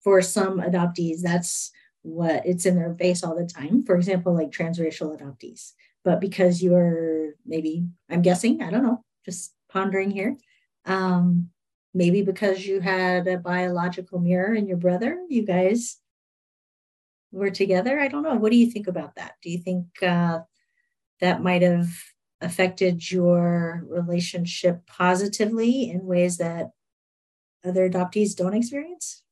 for 0.00 0.20
some 0.20 0.60
adoptees, 0.60 1.20
that's 1.22 1.72
what 2.02 2.44
it's 2.44 2.66
in 2.66 2.76
their 2.76 2.94
face 2.94 3.24
all 3.24 3.34
the 3.34 3.46
time. 3.46 3.82
For 3.82 3.96
example, 3.96 4.34
like 4.34 4.50
transracial 4.50 5.18
adoptees 5.18 5.72
but 6.06 6.20
because 6.20 6.62
you're 6.62 7.34
maybe, 7.44 7.84
I'm 8.08 8.22
guessing, 8.22 8.62
I 8.62 8.70
don't 8.70 8.84
know, 8.84 9.02
just 9.24 9.52
pondering 9.68 10.12
here. 10.12 10.36
Um, 10.84 11.50
maybe 11.94 12.22
because 12.22 12.64
you 12.64 12.78
had 12.78 13.26
a 13.26 13.38
biological 13.38 14.20
mirror 14.20 14.54
in 14.54 14.68
your 14.68 14.76
brother, 14.76 15.18
you 15.28 15.44
guys 15.44 15.98
were 17.32 17.50
together. 17.50 17.98
I 17.98 18.06
don't 18.06 18.22
know. 18.22 18.36
What 18.36 18.52
do 18.52 18.56
you 18.56 18.70
think 18.70 18.86
about 18.86 19.16
that? 19.16 19.32
Do 19.42 19.50
you 19.50 19.58
think 19.58 19.86
uh, 20.00 20.38
that 21.20 21.42
might 21.42 21.62
have 21.62 21.88
affected 22.40 23.10
your 23.10 23.82
relationship 23.88 24.86
positively 24.86 25.90
in 25.90 26.06
ways 26.06 26.36
that 26.36 26.70
other 27.64 27.90
adoptees 27.90 28.36
don't 28.36 28.54
experience? 28.54 29.24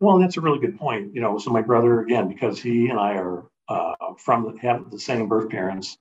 Well, 0.00 0.18
that's 0.18 0.36
a 0.36 0.40
really 0.40 0.58
good 0.58 0.76
point. 0.76 1.14
You 1.14 1.20
know, 1.20 1.38
so 1.38 1.52
my 1.52 1.62
brother, 1.62 2.00
again, 2.00 2.26
because 2.26 2.60
he 2.60 2.88
and 2.88 2.98
I 2.98 3.12
are 3.12 3.44
uh, 3.72 4.14
from 4.18 4.56
have 4.58 4.90
the 4.90 4.98
same 4.98 5.28
birth 5.28 5.48
parents. 5.48 5.98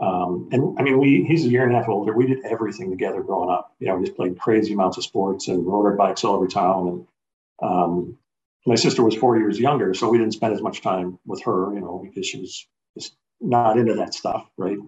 Um, 0.00 0.48
and 0.52 0.76
I 0.78 0.82
mean, 0.82 0.98
we 0.98 1.24
he's 1.24 1.44
a 1.44 1.48
year 1.48 1.64
and 1.64 1.72
a 1.72 1.78
half 1.78 1.88
older. 1.88 2.12
We 2.12 2.26
did 2.26 2.44
everything 2.44 2.90
together 2.90 3.22
growing 3.22 3.50
up. 3.50 3.74
You 3.78 3.88
know, 3.88 3.96
we 3.96 4.04
just 4.04 4.16
played 4.16 4.38
crazy 4.38 4.72
amounts 4.72 4.96
of 4.96 5.04
sports 5.04 5.48
and 5.48 5.66
rode 5.66 5.86
our 5.86 5.96
bikes 5.96 6.24
all 6.24 6.34
over 6.34 6.48
town. 6.48 6.88
And 6.88 7.70
um, 7.70 8.18
my 8.66 8.74
sister 8.74 9.04
was 9.04 9.14
four 9.14 9.38
years 9.38 9.60
younger, 9.60 9.94
so 9.94 10.08
we 10.08 10.18
didn't 10.18 10.34
spend 10.34 10.54
as 10.54 10.62
much 10.62 10.80
time 10.80 11.18
with 11.26 11.42
her, 11.44 11.72
you 11.74 11.80
know, 11.80 12.02
because 12.02 12.26
she 12.26 12.40
was 12.40 12.66
just 12.98 13.14
not 13.40 13.78
into 13.78 13.94
that 13.94 14.14
stuff, 14.14 14.48
right? 14.56 14.78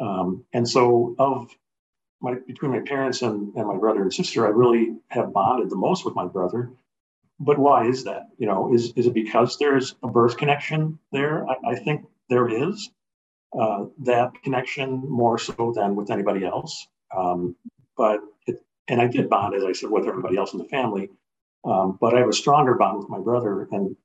Um, 0.00 0.44
and 0.52 0.68
so, 0.68 1.16
of 1.18 1.50
my 2.20 2.34
between 2.46 2.70
my 2.70 2.80
parents 2.80 3.22
and, 3.22 3.54
and 3.56 3.66
my 3.66 3.76
brother 3.76 4.02
and 4.02 4.12
sister, 4.12 4.46
I 4.46 4.50
really 4.50 4.96
have 5.08 5.32
bonded 5.32 5.70
the 5.70 5.76
most 5.76 6.04
with 6.04 6.14
my 6.14 6.26
brother 6.26 6.70
but 7.38 7.58
why 7.58 7.86
is 7.86 8.04
that? 8.04 8.28
You 8.38 8.46
know, 8.46 8.72
is 8.74 8.92
is 8.96 9.06
it 9.06 9.14
because 9.14 9.58
there's 9.58 9.94
a 10.02 10.08
birth 10.08 10.36
connection 10.36 10.98
there? 11.12 11.46
I, 11.46 11.72
I 11.72 11.74
think 11.76 12.06
there 12.28 12.48
is 12.48 12.90
uh, 13.58 13.86
that 14.04 14.32
connection 14.42 15.02
more 15.08 15.38
so 15.38 15.72
than 15.74 15.96
with 15.96 16.10
anybody 16.10 16.44
else. 16.44 16.88
Um, 17.16 17.56
but 17.96 18.20
it, 18.46 18.62
and 18.88 19.00
I 19.00 19.06
did 19.06 19.28
bond, 19.28 19.54
as 19.54 19.64
I 19.64 19.72
said, 19.72 19.90
with 19.90 20.06
everybody 20.06 20.36
else 20.36 20.52
in 20.52 20.58
the 20.58 20.64
family. 20.66 21.10
Um, 21.64 21.98
but 22.00 22.14
I 22.14 22.18
have 22.18 22.28
a 22.28 22.32
stronger 22.32 22.74
bond 22.74 22.98
with 22.98 23.08
my 23.08 23.18
brother, 23.18 23.68
and 23.72 23.96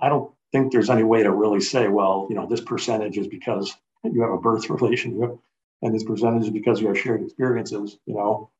I 0.00 0.08
don't 0.08 0.32
think 0.52 0.72
there's 0.72 0.90
any 0.90 1.02
way 1.02 1.22
to 1.22 1.30
really 1.30 1.60
say, 1.60 1.88
well, 1.88 2.26
you 2.28 2.36
know, 2.36 2.46
this 2.46 2.60
percentage 2.60 3.18
is 3.18 3.26
because 3.26 3.74
you 4.04 4.22
have 4.22 4.30
a 4.30 4.38
birth 4.38 4.68
relationship, 4.70 5.36
and 5.82 5.94
this 5.94 6.04
percentage 6.04 6.44
is 6.44 6.50
because 6.50 6.80
you 6.80 6.88
have 6.88 6.98
shared 6.98 7.22
experiences. 7.22 7.98
You 8.06 8.14
know, 8.14 8.50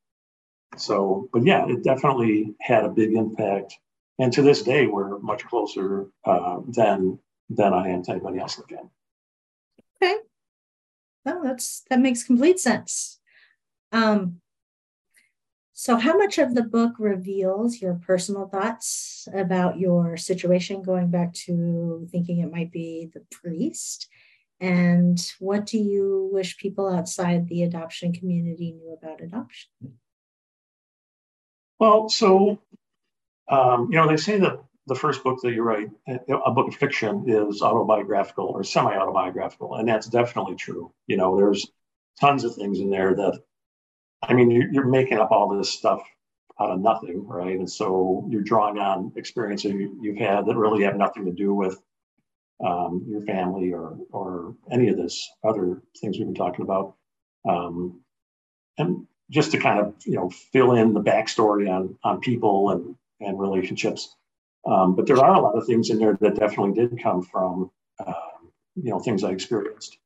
so, 0.76 1.28
but 1.32 1.44
yeah, 1.44 1.66
it 1.68 1.82
definitely 1.82 2.54
had 2.60 2.84
a 2.84 2.88
big 2.90 3.14
impact. 3.14 3.74
And 4.18 4.32
to 4.32 4.42
this 4.42 4.62
day, 4.62 4.86
we're 4.86 5.18
much 5.18 5.44
closer 5.44 6.06
uh, 6.24 6.60
than 6.68 7.18
than 7.50 7.72
I 7.72 7.88
am 7.88 8.02
to 8.04 8.12
anybody 8.12 8.38
else 8.38 8.58
again. 8.58 8.90
Okay, 9.96 10.16
well, 11.24 11.42
that's 11.42 11.82
that 11.90 12.00
makes 12.00 12.22
complete 12.22 12.58
sense. 12.60 13.20
Um, 13.90 14.40
so, 15.72 15.96
how 15.96 16.16
much 16.16 16.38
of 16.38 16.54
the 16.54 16.62
book 16.62 16.92
reveals 16.98 17.80
your 17.80 17.94
personal 17.94 18.46
thoughts 18.46 19.26
about 19.34 19.78
your 19.78 20.16
situation, 20.16 20.82
going 20.82 21.10
back 21.10 21.32
to 21.46 22.06
thinking 22.10 22.38
it 22.38 22.52
might 22.52 22.70
be 22.70 23.10
the 23.12 23.24
priest? 23.30 24.08
And 24.60 25.20
what 25.40 25.66
do 25.66 25.78
you 25.78 26.30
wish 26.32 26.56
people 26.56 26.88
outside 26.88 27.48
the 27.48 27.64
adoption 27.64 28.12
community 28.12 28.72
knew 28.72 28.96
about 28.96 29.20
adoption? 29.20 29.70
Well, 31.82 32.08
so 32.08 32.60
um, 33.48 33.88
you 33.90 33.96
know, 33.96 34.06
they 34.06 34.16
say 34.16 34.38
that 34.38 34.62
the 34.86 34.94
first 34.94 35.24
book 35.24 35.40
that 35.42 35.52
you 35.52 35.64
write, 35.64 35.90
a 36.06 36.52
book 36.52 36.68
of 36.68 36.76
fiction, 36.76 37.24
is 37.26 37.60
autobiographical 37.60 38.46
or 38.46 38.62
semi-autobiographical, 38.62 39.74
and 39.74 39.88
that's 39.88 40.06
definitely 40.06 40.54
true. 40.54 40.92
You 41.08 41.16
know, 41.16 41.36
there's 41.36 41.66
tons 42.20 42.44
of 42.44 42.54
things 42.54 42.78
in 42.78 42.88
there 42.88 43.16
that, 43.16 43.40
I 44.22 44.32
mean, 44.32 44.52
you're, 44.52 44.86
making 44.86 45.18
up 45.18 45.32
all 45.32 45.48
this 45.48 45.70
stuff 45.70 46.00
out 46.60 46.70
of 46.70 46.78
nothing, 46.78 47.26
right? 47.26 47.58
And 47.58 47.68
so 47.68 48.28
you're 48.30 48.42
drawing 48.42 48.78
on 48.78 49.10
experiences 49.16 49.72
you've 49.72 50.18
had 50.18 50.46
that 50.46 50.56
really 50.56 50.84
have 50.84 50.94
nothing 50.94 51.24
to 51.24 51.32
do 51.32 51.52
with 51.52 51.82
um, 52.64 53.04
your 53.08 53.22
family 53.22 53.72
or 53.72 53.98
or 54.12 54.54
any 54.70 54.88
of 54.88 54.96
this 54.96 55.28
other 55.42 55.82
things 56.00 56.16
we've 56.16 56.28
been 56.28 56.34
talking 56.36 56.64
about. 56.64 56.94
Um, 57.44 58.02
and 58.78 59.08
just 59.32 59.52
to 59.52 59.58
kind 59.58 59.80
of 59.80 59.94
you 60.06 60.16
know 60.16 60.30
fill 60.30 60.74
in 60.74 60.94
the 60.94 61.02
backstory 61.02 61.70
on 61.70 61.98
on 62.04 62.20
people 62.20 62.70
and 62.70 62.96
and 63.20 63.40
relationships. 63.40 64.16
Um, 64.66 64.96
but 64.96 65.06
there 65.08 65.18
are 65.18 65.34
a 65.36 65.40
lot 65.42 65.58
of 65.58 65.66
things 65.66 65.90
in 65.90 65.98
there 66.00 66.18
that 66.22 66.36
definitely 66.36 66.74
did 66.74 67.02
come 67.02 67.22
from 67.24 67.72
um, 68.06 68.52
you 68.76 68.90
know 68.92 69.00
things 69.00 69.24
I 69.24 69.30
experienced, 69.32 69.98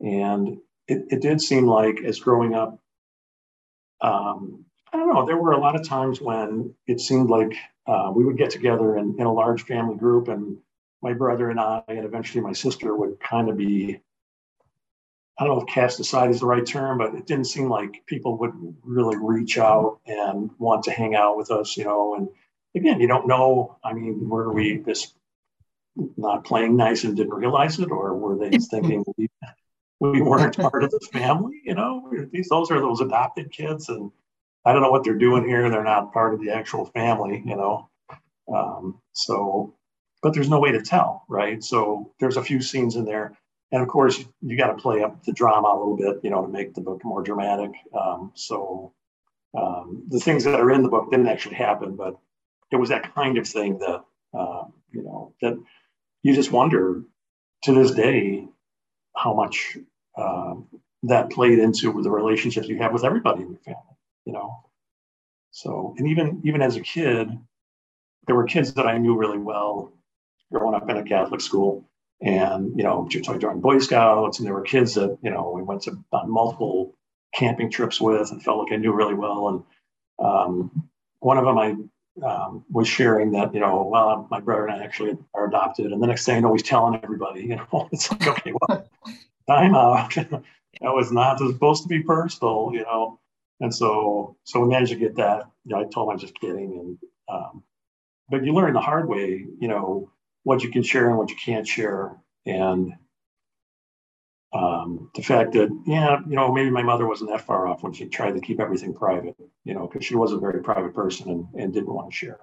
and 0.00 0.58
it, 0.88 1.06
it 1.10 1.22
did 1.22 1.40
seem 1.42 1.66
like 1.66 2.00
as 2.04 2.20
growing 2.20 2.54
up, 2.54 2.80
um, 4.02 4.66
I 4.92 4.98
don't 4.98 5.14
know, 5.14 5.26
there 5.26 5.38
were 5.38 5.52
a 5.52 5.60
lot 5.60 5.76
of 5.76 5.88
times 5.88 6.20
when 6.20 6.74
it 6.86 7.00
seemed 7.00 7.30
like 7.30 7.54
uh, 7.86 8.12
we 8.14 8.24
would 8.24 8.38
get 8.38 8.50
together 8.50 8.98
in, 8.98 9.16
in 9.18 9.26
a 9.26 9.32
large 9.34 9.64
family 9.64 9.96
group, 9.96 10.28
and 10.28 10.58
my 11.02 11.14
brother 11.14 11.50
and 11.50 11.60
I, 11.60 11.82
and 11.88 12.04
eventually 12.06 12.42
my 12.42 12.52
sister, 12.54 12.96
would 12.96 13.20
kind 13.20 13.50
of 13.50 13.56
be 13.58 14.00
I 15.38 15.44
don't 15.44 15.56
know 15.56 15.62
if 15.62 15.68
cast 15.68 16.00
aside 16.00 16.30
is 16.30 16.40
the 16.40 16.46
right 16.46 16.64
term, 16.64 16.98
but 16.98 17.14
it 17.14 17.26
didn't 17.26 17.46
seem 17.46 17.68
like 17.68 18.06
people 18.06 18.38
would 18.38 18.52
really 18.82 19.16
reach 19.16 19.58
out 19.58 20.00
and 20.06 20.50
want 20.58 20.84
to 20.84 20.90
hang 20.90 21.14
out 21.14 21.36
with 21.36 21.50
us, 21.50 21.76
you 21.76 21.84
know. 21.84 22.14
And 22.14 22.28
again, 22.74 23.00
you 23.00 23.06
don't 23.06 23.28
know. 23.28 23.76
I 23.84 23.92
mean, 23.92 24.28
were 24.28 24.50
we 24.52 24.78
just 24.78 25.14
not 26.16 26.44
playing 26.44 26.76
nice 26.76 27.04
and 27.04 27.14
didn't 27.14 27.34
realize 27.34 27.78
it, 27.78 27.90
or 27.90 28.14
were 28.14 28.38
they 28.38 28.56
thinking 28.70 29.04
we, 29.18 29.28
we 30.00 30.22
weren't 30.22 30.56
part 30.56 30.82
of 30.82 30.90
the 30.90 31.06
family? 31.12 31.60
You 31.64 31.74
know, 31.74 32.10
these 32.32 32.48
those 32.48 32.70
are 32.70 32.80
those 32.80 33.02
adopted 33.02 33.52
kids, 33.52 33.90
and 33.90 34.10
I 34.64 34.72
don't 34.72 34.82
know 34.82 34.90
what 34.90 35.04
they're 35.04 35.18
doing 35.18 35.46
here. 35.46 35.68
They're 35.68 35.84
not 35.84 36.14
part 36.14 36.32
of 36.32 36.40
the 36.40 36.50
actual 36.50 36.86
family, 36.86 37.42
you 37.44 37.56
know. 37.56 37.90
Um, 38.54 39.02
so, 39.12 39.74
but 40.22 40.32
there's 40.32 40.48
no 40.48 40.60
way 40.60 40.72
to 40.72 40.80
tell, 40.80 41.24
right? 41.28 41.62
So 41.62 42.12
there's 42.20 42.38
a 42.38 42.42
few 42.42 42.62
scenes 42.62 42.96
in 42.96 43.04
there 43.04 43.36
and 43.72 43.82
of 43.82 43.88
course 43.88 44.24
you 44.42 44.56
got 44.56 44.68
to 44.68 44.82
play 44.82 45.02
up 45.02 45.24
the 45.24 45.32
drama 45.32 45.68
a 45.68 45.78
little 45.78 45.96
bit 45.96 46.22
you 46.22 46.30
know 46.30 46.42
to 46.42 46.48
make 46.48 46.74
the 46.74 46.80
book 46.80 47.04
more 47.04 47.22
dramatic. 47.22 47.72
Um, 47.98 48.32
so 48.34 48.92
um, 49.56 50.04
the 50.08 50.20
things 50.20 50.44
that 50.44 50.60
are 50.60 50.70
in 50.70 50.82
the 50.82 50.88
book 50.88 51.10
didn't 51.10 51.28
actually 51.28 51.56
happen 51.56 51.96
but 51.96 52.16
it 52.72 52.76
was 52.76 52.88
that 52.90 53.14
kind 53.14 53.38
of 53.38 53.46
thing 53.46 53.78
that 53.78 54.04
uh, 54.34 54.64
you 54.92 55.02
know 55.02 55.34
that 55.40 55.58
you 56.22 56.34
just 56.34 56.52
wonder 56.52 57.02
to 57.62 57.72
this 57.72 57.92
day 57.92 58.46
how 59.16 59.34
much 59.34 59.78
uh, 60.16 60.54
that 61.04 61.30
played 61.30 61.58
into 61.58 62.02
the 62.02 62.10
relationships 62.10 62.68
you 62.68 62.78
have 62.78 62.92
with 62.92 63.04
everybody 63.04 63.42
in 63.42 63.50
your 63.50 63.60
family 63.60 63.96
you 64.26 64.32
know? 64.32 64.60
So 65.52 65.94
and 65.98 66.08
even 66.08 66.42
even 66.44 66.60
as 66.60 66.76
a 66.76 66.80
kid 66.80 67.30
there 68.26 68.36
were 68.36 68.44
kids 68.44 68.74
that 68.74 68.86
i 68.86 68.98
knew 68.98 69.16
really 69.16 69.38
well 69.38 69.92
growing 70.52 70.74
up 70.74 70.88
in 70.90 70.96
a 70.96 71.04
catholic 71.04 71.40
school 71.40 71.88
and, 72.20 72.76
you 72.76 72.82
know, 72.82 73.08
I 73.28 73.38
joined 73.38 73.62
Boy 73.62 73.78
Scouts, 73.78 74.38
and 74.38 74.46
there 74.46 74.54
were 74.54 74.62
kids 74.62 74.94
that, 74.94 75.18
you 75.22 75.30
know, 75.30 75.52
we 75.54 75.62
went 75.62 75.82
to 75.82 75.98
on 76.12 76.30
multiple 76.30 76.94
camping 77.34 77.70
trips 77.70 78.00
with 78.00 78.30
and 78.30 78.42
felt 78.42 78.58
like 78.58 78.72
I 78.72 78.76
knew 78.76 78.92
really 78.92 79.14
well. 79.14 79.48
And 79.48 80.26
um, 80.26 80.88
one 81.20 81.38
of 81.38 81.44
them 81.44 81.58
I 81.58 81.76
um, 82.26 82.64
was 82.70 82.88
sharing 82.88 83.32
that, 83.32 83.52
you 83.52 83.60
know, 83.60 83.88
well, 83.90 84.26
my 84.30 84.40
brother 84.40 84.66
and 84.66 84.80
I 84.80 84.84
actually 84.84 85.16
are 85.34 85.46
adopted. 85.46 85.92
And 85.92 86.02
the 86.02 86.06
next 86.06 86.24
thing 86.24 86.36
I 86.36 86.40
know, 86.40 86.54
he's 86.54 86.62
telling 86.62 86.98
everybody, 87.02 87.40
you 87.46 87.56
know, 87.56 87.88
it's 87.92 88.10
like, 88.10 88.26
okay, 88.26 88.52
well, 88.60 88.88
time 89.48 89.74
out. 89.74 90.14
that 90.14 90.42
was 90.82 91.12
not 91.12 91.38
supposed 91.38 91.82
to 91.82 91.88
be 91.88 92.02
personal, 92.02 92.70
you 92.72 92.82
know. 92.82 93.20
And 93.60 93.74
so, 93.74 94.36
so 94.44 94.60
we 94.60 94.68
managed 94.68 94.92
to 94.92 94.98
get 94.98 95.16
that. 95.16 95.50
You 95.64 95.74
know, 95.74 95.82
I 95.82 95.84
told 95.84 96.08
him 96.08 96.12
I'm 96.12 96.18
just 96.18 96.38
kidding, 96.38 96.72
and 96.78 96.98
um, 97.28 97.62
but 98.28 98.44
you 98.44 98.52
learn 98.52 98.74
the 98.74 98.80
hard 98.80 99.08
way, 99.08 99.46
you 99.58 99.68
know, 99.68 100.10
what 100.46 100.62
you 100.62 100.70
can 100.70 100.84
share 100.84 101.08
and 101.08 101.18
what 101.18 101.28
you 101.28 101.34
can't 101.44 101.66
share, 101.66 102.12
and 102.46 102.92
um, 104.52 105.10
the 105.16 105.22
fact 105.22 105.54
that 105.54 105.68
yeah, 105.88 106.20
you 106.24 106.36
know, 106.36 106.52
maybe 106.52 106.70
my 106.70 106.84
mother 106.84 107.04
wasn't 107.04 107.30
that 107.30 107.40
far 107.40 107.66
off 107.66 107.82
when 107.82 107.92
she 107.92 108.06
tried 108.06 108.36
to 108.36 108.40
keep 108.40 108.60
everything 108.60 108.94
private, 108.94 109.34
you 109.64 109.74
know, 109.74 109.88
because 109.88 110.06
she 110.06 110.14
was 110.14 110.30
a 110.30 110.38
very 110.38 110.62
private 110.62 110.94
person 110.94 111.30
and, 111.30 111.48
and 111.60 111.74
didn't 111.74 111.92
want 111.92 112.10
to 112.10 112.16
share. 112.16 112.38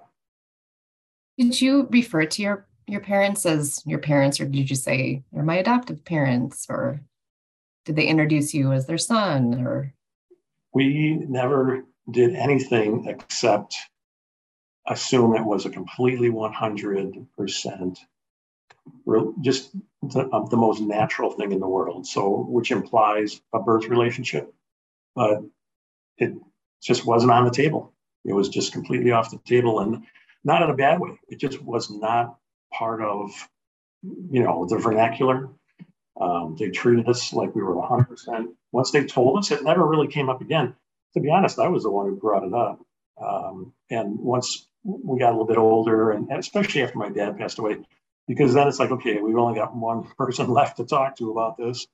Did 1.38 1.58
you 1.62 1.88
refer 1.90 2.26
to 2.26 2.42
your 2.42 2.66
your 2.86 3.00
parents 3.00 3.46
as 3.46 3.82
your 3.86 4.00
parents, 4.00 4.38
or 4.38 4.44
did 4.44 4.68
you 4.68 4.76
say 4.76 5.22
you're 5.32 5.42
my 5.42 5.56
adoptive 5.56 6.04
parents, 6.04 6.66
or 6.68 7.00
did 7.86 7.96
they 7.96 8.06
introduce 8.06 8.52
you 8.52 8.72
as 8.72 8.84
their 8.84 8.98
son, 8.98 9.54
or? 9.66 9.94
We 10.74 11.24
never 11.26 11.86
did 12.10 12.34
anything 12.34 13.06
except 13.06 13.76
assume 14.86 15.34
it 15.34 15.44
was 15.44 15.66
a 15.66 15.70
completely 15.70 16.30
100% 16.30 17.98
just 19.40 19.70
the, 20.02 20.28
uh, 20.28 20.46
the 20.48 20.56
most 20.56 20.80
natural 20.80 21.30
thing 21.30 21.52
in 21.52 21.60
the 21.60 21.68
world. 21.68 22.06
So, 22.06 22.44
which 22.48 22.70
implies 22.70 23.40
a 23.52 23.60
birth 23.60 23.86
relationship, 23.86 24.52
but 25.14 25.42
it 26.18 26.34
just 26.82 27.06
wasn't 27.06 27.32
on 27.32 27.44
the 27.44 27.50
table. 27.50 27.92
It 28.24 28.32
was 28.32 28.48
just 28.48 28.72
completely 28.72 29.10
off 29.10 29.30
the 29.30 29.38
table 29.38 29.80
and 29.80 30.04
not 30.44 30.62
in 30.62 30.70
a 30.70 30.76
bad 30.76 31.00
way. 31.00 31.18
It 31.28 31.38
just 31.38 31.62
was 31.62 31.90
not 31.90 32.38
part 32.72 33.02
of, 33.02 33.30
you 34.02 34.42
know, 34.42 34.66
the 34.66 34.78
vernacular. 34.78 35.48
Um, 36.20 36.56
they 36.58 36.70
treated 36.70 37.08
us 37.08 37.32
like 37.32 37.54
we 37.54 37.62
were 37.62 37.74
100%. 37.74 38.48
Once 38.72 38.90
they 38.90 39.04
told 39.04 39.38
us, 39.38 39.50
it 39.50 39.64
never 39.64 39.86
really 39.86 40.08
came 40.08 40.28
up 40.28 40.40
again. 40.40 40.74
To 41.14 41.20
be 41.20 41.30
honest, 41.30 41.58
I 41.58 41.68
was 41.68 41.84
the 41.84 41.90
one 41.90 42.06
who 42.06 42.16
brought 42.16 42.44
it 42.44 42.54
up. 42.54 42.80
Um, 43.20 43.72
and 43.90 44.18
once 44.18 44.66
we 44.82 45.18
got 45.18 45.30
a 45.30 45.32
little 45.32 45.46
bit 45.46 45.56
older, 45.56 46.10
and, 46.10 46.28
and 46.28 46.38
especially 46.38 46.82
after 46.82 46.98
my 46.98 47.08
dad 47.08 47.38
passed 47.38 47.58
away, 47.58 47.76
because 48.26 48.54
then 48.54 48.68
it's 48.68 48.78
like, 48.78 48.90
okay, 48.90 49.20
we've 49.20 49.36
only 49.36 49.58
got 49.58 49.74
one 49.74 50.04
person 50.18 50.48
left 50.48 50.78
to 50.78 50.84
talk 50.84 51.16
to 51.16 51.30
about 51.30 51.56
this. 51.56 51.86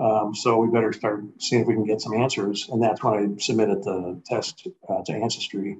Um, 0.00 0.34
so 0.34 0.56
we 0.56 0.70
better 0.70 0.92
start 0.92 1.22
seeing 1.38 1.62
if 1.62 1.68
we 1.68 1.74
can 1.74 1.84
get 1.84 2.00
some 2.00 2.14
answers. 2.14 2.68
And 2.70 2.82
that's 2.82 3.02
when 3.02 3.14
I 3.14 3.40
submitted 3.40 3.84
the 3.84 4.22
test 4.24 4.66
uh, 4.88 5.02
to 5.04 5.12
Ancestry. 5.12 5.78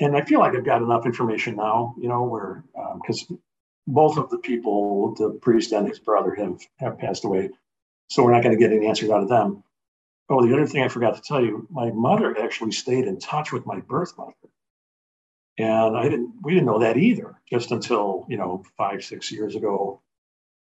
And 0.00 0.16
I 0.16 0.22
feel 0.22 0.38
like 0.38 0.54
I've 0.54 0.64
got 0.64 0.82
enough 0.82 1.04
information 1.04 1.56
now, 1.56 1.96
you 1.98 2.08
know, 2.08 2.22
where 2.22 2.62
because 2.94 3.26
um, 3.30 3.40
both 3.88 4.16
of 4.18 4.30
the 4.30 4.38
people, 4.38 5.14
the 5.16 5.30
priest 5.30 5.72
and 5.72 5.88
his 5.88 5.98
brother, 5.98 6.34
have 6.36 6.60
have 6.76 6.98
passed 6.98 7.24
away. 7.24 7.50
So 8.08 8.22
we're 8.22 8.32
not 8.32 8.44
going 8.44 8.56
to 8.56 8.60
get 8.60 8.72
any 8.72 8.86
answers 8.86 9.10
out 9.10 9.22
of 9.22 9.28
them. 9.28 9.64
Oh, 10.30 10.46
the 10.46 10.52
other 10.52 10.66
thing 10.66 10.82
I 10.82 10.88
forgot 10.88 11.16
to 11.16 11.22
tell 11.22 11.42
you, 11.42 11.66
my 11.70 11.90
mother 11.90 12.38
actually 12.38 12.72
stayed 12.72 13.06
in 13.06 13.18
touch 13.18 13.52
with 13.52 13.64
my 13.64 13.80
birth 13.80 14.16
mother. 14.18 14.34
And 15.58 15.96
I 15.96 16.04
didn't, 16.04 16.34
we 16.42 16.52
didn't 16.52 16.66
know 16.66 16.80
that 16.80 16.96
either, 16.96 17.40
just 17.50 17.72
until, 17.72 18.26
you 18.28 18.36
know, 18.36 18.62
five, 18.76 19.02
six 19.02 19.32
years 19.32 19.56
ago. 19.56 20.02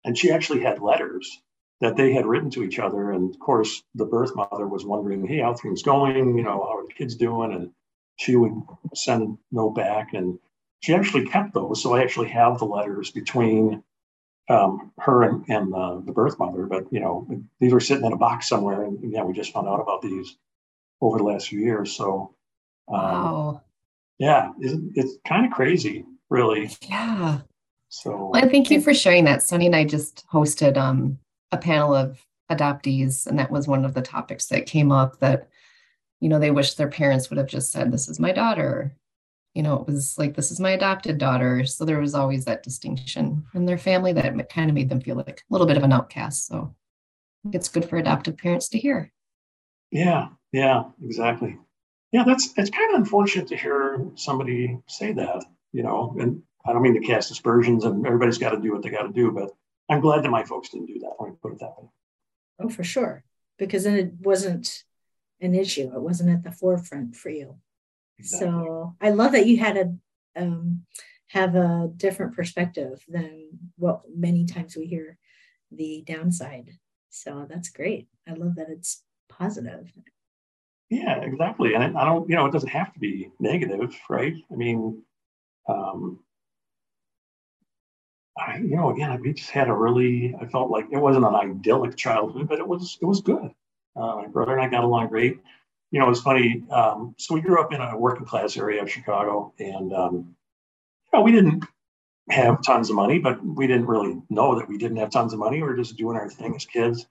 And 0.03 0.17
she 0.17 0.31
actually 0.31 0.61
had 0.61 0.79
letters 0.79 1.41
that 1.81 1.95
they 1.95 2.13
had 2.13 2.25
written 2.25 2.49
to 2.51 2.63
each 2.63 2.79
other. 2.79 3.11
And 3.11 3.33
of 3.33 3.39
course, 3.39 3.83
the 3.95 4.05
birth 4.05 4.35
mother 4.35 4.67
was 4.67 4.85
wondering, 4.85 5.27
hey, 5.27 5.39
how 5.39 5.53
things 5.53 5.83
going? 5.83 6.37
You 6.37 6.43
know, 6.43 6.63
how 6.63 6.77
are 6.77 6.87
the 6.87 6.93
kids 6.93 7.15
doing? 7.15 7.53
And 7.53 7.71
she 8.15 8.35
would 8.35 8.53
send 8.95 9.37
note 9.51 9.75
back. 9.75 10.13
And 10.13 10.39
she 10.79 10.93
actually 10.95 11.27
kept 11.27 11.53
those. 11.53 11.83
So 11.83 11.93
I 11.93 12.01
actually 12.01 12.29
have 12.29 12.59
the 12.59 12.65
letters 12.65 13.11
between 13.11 13.83
um, 14.49 14.91
her 14.99 15.23
and, 15.23 15.45
and 15.47 15.73
uh, 15.73 15.99
the 16.05 16.11
birth 16.11 16.37
mother. 16.39 16.65
But, 16.65 16.91
you 16.91 16.99
know, 16.99 17.27
these 17.59 17.71
were 17.71 17.79
sitting 17.79 18.05
in 18.05 18.13
a 18.13 18.17
box 18.17 18.49
somewhere. 18.49 18.83
And 18.83 19.11
yeah, 19.11 19.23
we 19.23 19.33
just 19.33 19.53
found 19.53 19.67
out 19.67 19.79
about 19.79 20.01
these 20.01 20.37
over 21.01 21.17
the 21.17 21.23
last 21.23 21.47
few 21.47 21.59
years. 21.59 21.91
So, 21.91 22.33
um, 22.89 22.95
wow 22.97 23.61
yeah, 24.19 24.51
it's, 24.59 24.75
it's 24.95 25.17
kind 25.25 25.45
of 25.45 25.51
crazy, 25.51 26.05
really. 26.29 26.69
Yeah. 26.83 27.39
So 27.87 28.29
well, 28.31 28.49
thank 28.49 28.69
you 28.69 28.81
for 28.81 28.93
sharing 28.93 29.23
that. 29.25 29.41
Sunny 29.41 29.65
and 29.65 29.75
I 29.75 29.85
just 29.85 30.25
hosted 30.31 30.77
um, 30.77 31.17
a 31.51 31.57
panel 31.57 31.95
of 31.95 32.23
adoptees, 32.51 33.25
and 33.25 33.39
that 33.39 33.49
was 33.49 33.67
one 33.67 33.85
of 33.85 33.93
the 33.93 34.01
topics 34.01 34.47
that 34.47 34.67
came 34.67 34.91
up 34.91 35.19
that, 35.19 35.47
you 36.19 36.29
know, 36.29 36.37
they 36.37 36.51
wish 36.51 36.73
their 36.73 36.89
parents 36.89 37.29
would 37.29 37.37
have 37.37 37.47
just 37.47 37.71
said, 37.71 37.91
This 37.91 38.09
is 38.09 38.19
my 38.19 38.31
daughter. 38.31 38.93
You 39.53 39.63
know, 39.63 39.75
it 39.81 39.87
was 39.87 40.17
like, 40.17 40.35
This 40.35 40.51
is 40.51 40.59
my 40.59 40.71
adopted 40.71 41.17
daughter. 41.17 41.65
So 41.65 41.85
there 41.85 41.99
was 41.99 42.15
always 42.15 42.45
that 42.45 42.63
distinction 42.63 43.45
in 43.53 43.65
their 43.65 43.77
family 43.77 44.13
that 44.13 44.49
kind 44.49 44.69
of 44.69 44.75
made 44.75 44.89
them 44.89 45.01
feel 45.01 45.15
like 45.15 45.29
a 45.29 45.33
little 45.49 45.67
bit 45.67 45.77
of 45.77 45.83
an 45.83 45.93
outcast. 45.93 46.47
So 46.47 46.75
it's 47.51 47.69
good 47.69 47.89
for 47.89 47.97
adoptive 47.97 48.37
parents 48.37 48.69
to 48.69 48.77
hear. 48.77 49.11
Yeah, 49.91 50.27
yeah, 50.51 50.83
exactly 51.03 51.57
yeah, 52.11 52.23
that's 52.23 52.53
it's 52.57 52.69
kind 52.69 52.93
of 52.93 52.99
unfortunate 52.99 53.47
to 53.49 53.57
hear 53.57 54.05
somebody 54.15 54.79
say 54.87 55.13
that, 55.13 55.45
you 55.71 55.83
know. 55.83 56.15
And 56.19 56.41
I 56.65 56.73
don't 56.73 56.81
mean 56.81 56.99
to 56.99 57.07
cast 57.07 57.31
aspersions, 57.31 57.85
and 57.85 58.05
everybody's 58.05 58.37
got 58.37 58.51
to 58.51 58.59
do 58.59 58.71
what 58.71 58.81
they 58.81 58.89
got 58.89 59.03
to 59.03 59.13
do, 59.13 59.31
but 59.31 59.51
I'm 59.89 60.01
glad 60.01 60.23
that 60.23 60.29
my 60.29 60.43
folks 60.43 60.69
didn't 60.69 60.87
do 60.87 60.99
that. 60.99 61.13
Let 61.19 61.29
me 61.29 61.35
put 61.41 61.53
it 61.53 61.59
that 61.59 61.75
way. 61.77 61.89
Oh, 62.59 62.69
for 62.69 62.83
sure, 62.83 63.23
because 63.57 63.83
then 63.83 63.95
it 63.95 64.13
wasn't 64.19 64.83
an 65.39 65.53
issue. 65.53 65.91
It 65.93 66.01
wasn't 66.01 66.31
at 66.31 66.43
the 66.43 66.51
forefront 66.51 67.15
for 67.15 67.29
you. 67.29 67.57
Exactly. 68.19 68.49
So 68.49 68.95
I 69.01 69.09
love 69.09 69.31
that 69.31 69.47
you 69.47 69.57
had 69.57 69.77
a 69.77 69.95
um, 70.35 70.83
have 71.27 71.55
a 71.55 71.89
different 71.95 72.35
perspective 72.35 73.03
than 73.07 73.49
what 73.77 74.01
many 74.13 74.45
times 74.45 74.75
we 74.75 74.85
hear 74.85 75.17
the 75.71 76.03
downside. 76.05 76.71
So 77.09 77.45
that's 77.49 77.69
great. 77.69 78.07
I 78.27 78.33
love 78.33 78.55
that 78.55 78.69
it's 78.69 79.03
positive. 79.29 79.91
Yeah, 80.89 81.21
exactly. 81.21 81.75
And 81.75 81.97
I 81.97 82.05
don't, 82.05 82.27
you 82.27 82.35
know, 82.35 82.47
it 82.47 82.51
doesn't 82.51 82.69
have 82.69 82.91
to 82.93 82.99
be 82.99 83.29
negative, 83.39 83.95
right? 84.09 84.33
I 84.51 84.55
mean, 84.55 85.03
um, 85.67 86.19
I, 88.35 88.57
you 88.57 88.75
know, 88.75 88.89
again, 88.89 89.19
we 89.21 89.33
just 89.33 89.51
had 89.51 89.67
a 89.67 89.73
really, 89.73 90.33
I 90.41 90.45
felt 90.47 90.71
like 90.71 90.87
it 90.91 90.97
wasn't 90.97 91.25
an 91.25 91.35
idyllic 91.35 91.95
childhood, 91.95 92.47
but 92.47 92.57
it 92.57 92.67
was, 92.67 92.97
it 93.01 93.05
was 93.05 93.21
good. 93.21 93.51
Uh, 93.95 94.15
my 94.15 94.27
brother 94.27 94.53
and 94.53 94.61
I 94.61 94.69
got 94.69 94.83
along 94.83 95.09
great. 95.09 95.39
You 95.91 95.99
know, 95.99 96.09
it's 96.09 96.21
funny. 96.21 96.63
Um, 96.69 97.15
so 97.17 97.33
we 97.33 97.41
grew 97.41 97.59
up 97.59 97.73
in 97.73 97.81
a 97.81 97.97
working 97.97 98.25
class 98.25 98.57
area 98.57 98.81
of 98.81 98.91
Chicago, 98.91 99.53
and 99.59 99.91
um, 99.93 100.35
you 101.11 101.19
know, 101.19 101.21
we 101.21 101.31
didn't 101.31 101.65
have 102.29 102.61
tons 102.63 102.89
of 102.89 102.95
money, 102.95 103.19
but 103.19 103.43
we 103.43 103.65
didn't 103.67 103.87
really 103.87 104.21
know 104.29 104.55
that 104.59 104.69
we 104.69 104.77
didn't 104.77 104.97
have 104.97 105.09
tons 105.09 105.33
of 105.33 105.39
money. 105.39 105.57
We 105.57 105.67
were 105.67 105.75
just 105.75 105.97
doing 105.97 106.15
our 106.15 106.29
thing 106.29 106.55
as 106.55 106.65
kids. 106.65 107.07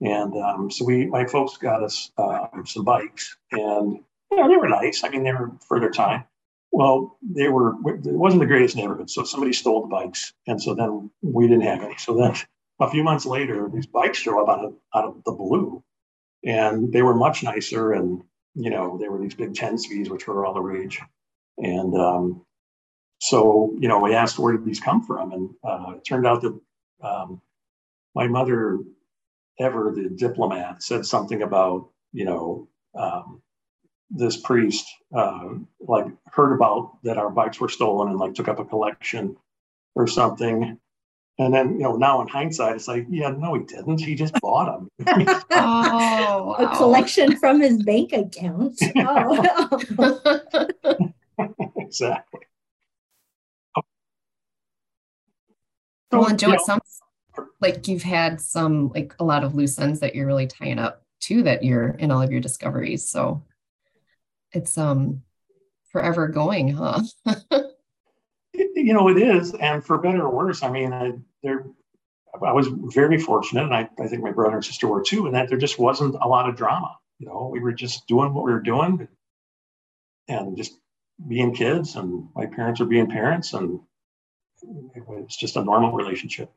And 0.00 0.36
um, 0.36 0.70
so 0.70 0.84
we, 0.84 1.06
my 1.06 1.26
folks 1.26 1.56
got 1.56 1.82
us 1.82 2.10
uh, 2.18 2.46
some 2.64 2.84
bikes, 2.84 3.36
and 3.52 4.00
you 4.30 4.36
know 4.36 4.48
they 4.48 4.56
were 4.56 4.68
nice. 4.68 5.04
I 5.04 5.08
mean, 5.08 5.22
they 5.22 5.32
were 5.32 5.52
for 5.66 5.78
their 5.78 5.90
time. 5.90 6.24
Well, 6.72 7.16
they 7.22 7.48
were. 7.48 7.74
It 7.86 8.06
wasn't 8.06 8.40
the 8.40 8.46
greatest 8.46 8.76
neighborhood, 8.76 9.08
so 9.08 9.22
somebody 9.24 9.52
stole 9.52 9.82
the 9.82 9.88
bikes, 9.88 10.32
and 10.46 10.60
so 10.60 10.74
then 10.74 11.10
we 11.22 11.46
didn't 11.46 11.62
have 11.62 11.82
any. 11.82 11.96
So 11.96 12.14
then, 12.14 12.34
a 12.80 12.90
few 12.90 13.04
months 13.04 13.24
later, 13.24 13.70
these 13.72 13.86
bikes 13.86 14.18
show 14.18 14.42
up 14.42 14.48
out 14.48 14.64
of 14.64 14.74
out 14.94 15.04
of 15.04 15.24
the 15.24 15.32
blue, 15.32 15.82
and 16.44 16.92
they 16.92 17.02
were 17.02 17.14
much 17.14 17.42
nicer, 17.42 17.92
and 17.92 18.22
you 18.54 18.70
know 18.70 18.98
they 18.98 19.08
were 19.08 19.20
these 19.20 19.34
big 19.34 19.54
ten 19.54 19.78
speeds, 19.78 20.10
which 20.10 20.26
were 20.26 20.46
all 20.46 20.54
the 20.54 20.60
rage, 20.60 21.00
and 21.58 21.94
um, 21.96 22.44
so 23.20 23.74
you 23.80 23.88
know 23.88 24.00
we 24.00 24.14
asked 24.14 24.38
where 24.38 24.52
did 24.56 24.64
these 24.64 24.80
come 24.80 25.02
from, 25.02 25.32
and 25.32 25.50
uh, 25.64 25.94
it 25.96 26.04
turned 26.04 26.26
out 26.26 26.42
that 26.42 26.58
um, 27.02 27.40
my 28.14 28.28
mother 28.28 28.78
ever 29.60 29.92
the 29.94 30.10
diplomat 30.10 30.82
said 30.82 31.06
something 31.06 31.42
about 31.42 31.90
you 32.12 32.24
know 32.24 32.68
um, 32.94 33.42
this 34.10 34.36
priest 34.36 34.86
uh, 35.16 35.48
like 35.80 36.06
heard 36.26 36.54
about 36.54 36.98
that 37.04 37.18
our 37.18 37.30
bikes 37.30 37.60
were 37.60 37.68
stolen 37.68 38.08
and 38.10 38.18
like 38.18 38.34
took 38.34 38.48
up 38.48 38.58
a 38.58 38.64
collection 38.64 39.36
or 39.94 40.06
something 40.06 40.78
and 41.38 41.52
then 41.52 41.74
you 41.74 41.80
know 41.80 41.96
now 41.96 42.22
in 42.22 42.28
hindsight 42.28 42.76
it's 42.76 42.86
like 42.86 43.06
yeah 43.08 43.30
no 43.30 43.54
he 43.54 43.64
didn't. 43.64 44.00
He 44.00 44.14
just 44.14 44.34
bought 44.40 44.66
them 44.66 44.88
oh 45.50 45.50
wow. 45.50 46.56
a 46.58 46.76
collection 46.76 47.36
from 47.36 47.60
his 47.60 47.82
bank 47.82 48.12
account. 48.12 48.80
Oh. 48.96 49.80
exactly. 51.76 52.40
So, 53.72 53.82
well, 56.12 56.26
and 56.26 56.38
Joe, 56.38 56.52
it 56.52 56.60
sounds 56.60 57.00
like 57.60 57.88
you've 57.88 58.02
had 58.02 58.40
some 58.40 58.90
like 58.90 59.14
a 59.18 59.24
lot 59.24 59.42
of 59.42 59.54
loose 59.54 59.78
ends 59.78 60.00
that 60.00 60.14
you're 60.14 60.26
really 60.26 60.46
tying 60.46 60.78
up 60.78 61.02
to 61.22 61.42
that 61.42 61.64
you're 61.64 61.90
in 61.90 62.10
all 62.10 62.22
of 62.22 62.30
your 62.30 62.40
discoveries. 62.40 63.08
So 63.08 63.42
it's 64.52 64.78
um 64.78 65.22
forever 65.90 66.28
going 66.28 66.68
huh 66.68 67.02
you 68.54 68.92
know 68.92 69.08
it 69.08 69.18
is 69.18 69.54
and 69.54 69.84
for 69.84 69.98
better 69.98 70.22
or 70.22 70.34
worse 70.34 70.62
i 70.62 70.70
mean 70.70 70.92
I, 70.92 71.12
there 71.42 71.66
i 72.44 72.52
was 72.52 72.68
very 72.94 73.18
fortunate 73.18 73.64
and 73.64 73.74
I, 73.74 73.88
I 73.98 74.06
think 74.06 74.22
my 74.22 74.32
brother 74.32 74.56
and 74.56 74.64
sister 74.64 74.86
were 74.86 75.02
too 75.02 75.26
in 75.26 75.32
that 75.32 75.48
there 75.48 75.58
just 75.58 75.78
wasn't 75.78 76.16
a 76.20 76.28
lot 76.28 76.48
of 76.48 76.56
drama 76.56 76.96
you 77.18 77.26
know 77.26 77.50
we 77.52 77.60
were 77.60 77.72
just 77.72 78.06
doing 78.06 78.32
what 78.34 78.44
we 78.44 78.52
were 78.52 78.60
doing 78.60 79.08
and 80.28 80.56
just 80.56 80.78
being 81.28 81.54
kids 81.54 81.96
and 81.96 82.28
my 82.34 82.46
parents 82.46 82.80
are 82.80 82.86
being 82.86 83.08
parents 83.08 83.52
and 83.54 83.80
it 84.94 85.06
was 85.06 85.36
just 85.36 85.56
a 85.56 85.64
normal 85.64 85.92
relationship 85.92 86.50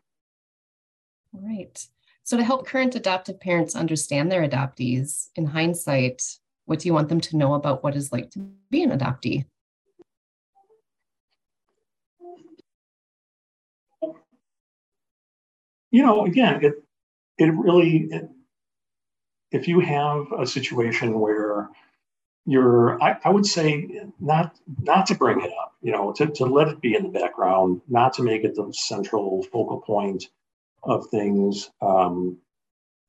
Right. 1.33 1.87
So, 2.23 2.37
to 2.37 2.43
help 2.43 2.67
current 2.67 2.95
adoptive 2.95 3.39
parents 3.39 3.75
understand 3.75 4.31
their 4.31 4.47
adoptees, 4.47 5.29
in 5.35 5.45
hindsight, 5.45 6.21
what 6.65 6.79
do 6.79 6.87
you 6.87 6.93
want 6.93 7.09
them 7.09 7.21
to 7.21 7.37
know 7.37 7.53
about 7.53 7.83
what 7.83 7.95
it's 7.95 8.11
like 8.11 8.31
to 8.31 8.39
be 8.69 8.83
an 8.83 8.91
adoptee? 8.91 9.45
You 15.97 16.03
know, 16.03 16.25
again, 16.25 16.63
it 16.63 16.75
it 17.39 17.51
really 17.51 18.07
it, 18.11 18.29
if 19.51 19.67
you 19.67 19.79
have 19.79 20.31
a 20.31 20.45
situation 20.45 21.19
where 21.19 21.69
you're 22.45 23.01
I, 23.01 23.17
I, 23.25 23.31
would 23.31 23.47
say 23.47 24.03
not 24.19 24.55
not 24.83 25.07
to 25.07 25.15
bring 25.15 25.41
it 25.41 25.51
up 25.59 25.73
you 25.81 25.91
know 25.91 26.13
to, 26.13 26.27
to 26.27 26.45
let 26.45 26.67
it 26.67 26.81
be 26.81 26.93
in 26.93 27.01
the 27.01 27.09
background 27.09 27.81
not 27.87 28.13
to 28.13 28.21
make 28.21 28.43
it 28.43 28.53
the 28.53 28.71
central 28.73 29.41
focal 29.41 29.81
point 29.81 30.25
of 30.83 31.07
things 31.07 31.71
um, 31.81 32.37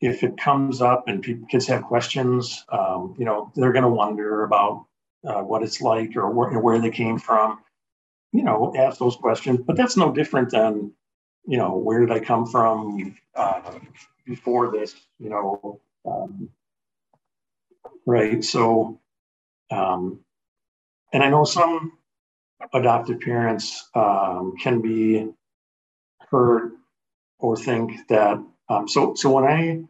if 0.00 0.22
it 0.22 0.38
comes 0.38 0.80
up 0.80 1.08
and 1.08 1.22
people, 1.22 1.46
kids 1.46 1.66
have 1.66 1.82
questions 1.82 2.64
um, 2.70 3.14
you 3.18 3.26
know 3.26 3.52
they're 3.54 3.72
going 3.72 3.90
to 3.90 3.98
wonder 4.02 4.44
about 4.44 4.86
uh, 5.26 5.42
what 5.42 5.62
it's 5.62 5.82
like 5.82 6.16
or 6.16 6.30
where, 6.30 6.58
where 6.58 6.78
they 6.80 6.90
came 6.90 7.18
from 7.18 7.58
you 8.32 8.42
know 8.42 8.72
ask 8.76 8.98
those 8.98 9.16
questions. 9.16 9.60
But 9.66 9.76
that's 9.76 9.96
no 9.96 10.12
different 10.12 10.50
than 10.50 10.92
you 11.48 11.56
know 11.56 11.76
where 11.76 12.00
did 12.00 12.12
i 12.12 12.20
come 12.20 12.46
from 12.46 13.16
uh, 13.34 13.60
before 14.26 14.70
this 14.70 14.94
you 15.18 15.30
know 15.30 15.80
um, 16.06 16.48
right 18.06 18.44
so 18.44 19.00
um, 19.70 20.20
and 21.12 21.22
I 21.22 21.30
know 21.30 21.44
some 21.44 21.92
adoptive 22.72 23.20
parents 23.20 23.88
um, 23.94 24.54
can 24.60 24.80
be 24.80 25.28
hurt 26.30 26.72
or 27.38 27.56
think 27.56 28.06
that. 28.08 28.42
Um, 28.68 28.88
so, 28.88 29.14
so 29.14 29.30
when 29.30 29.44
I 29.44 29.84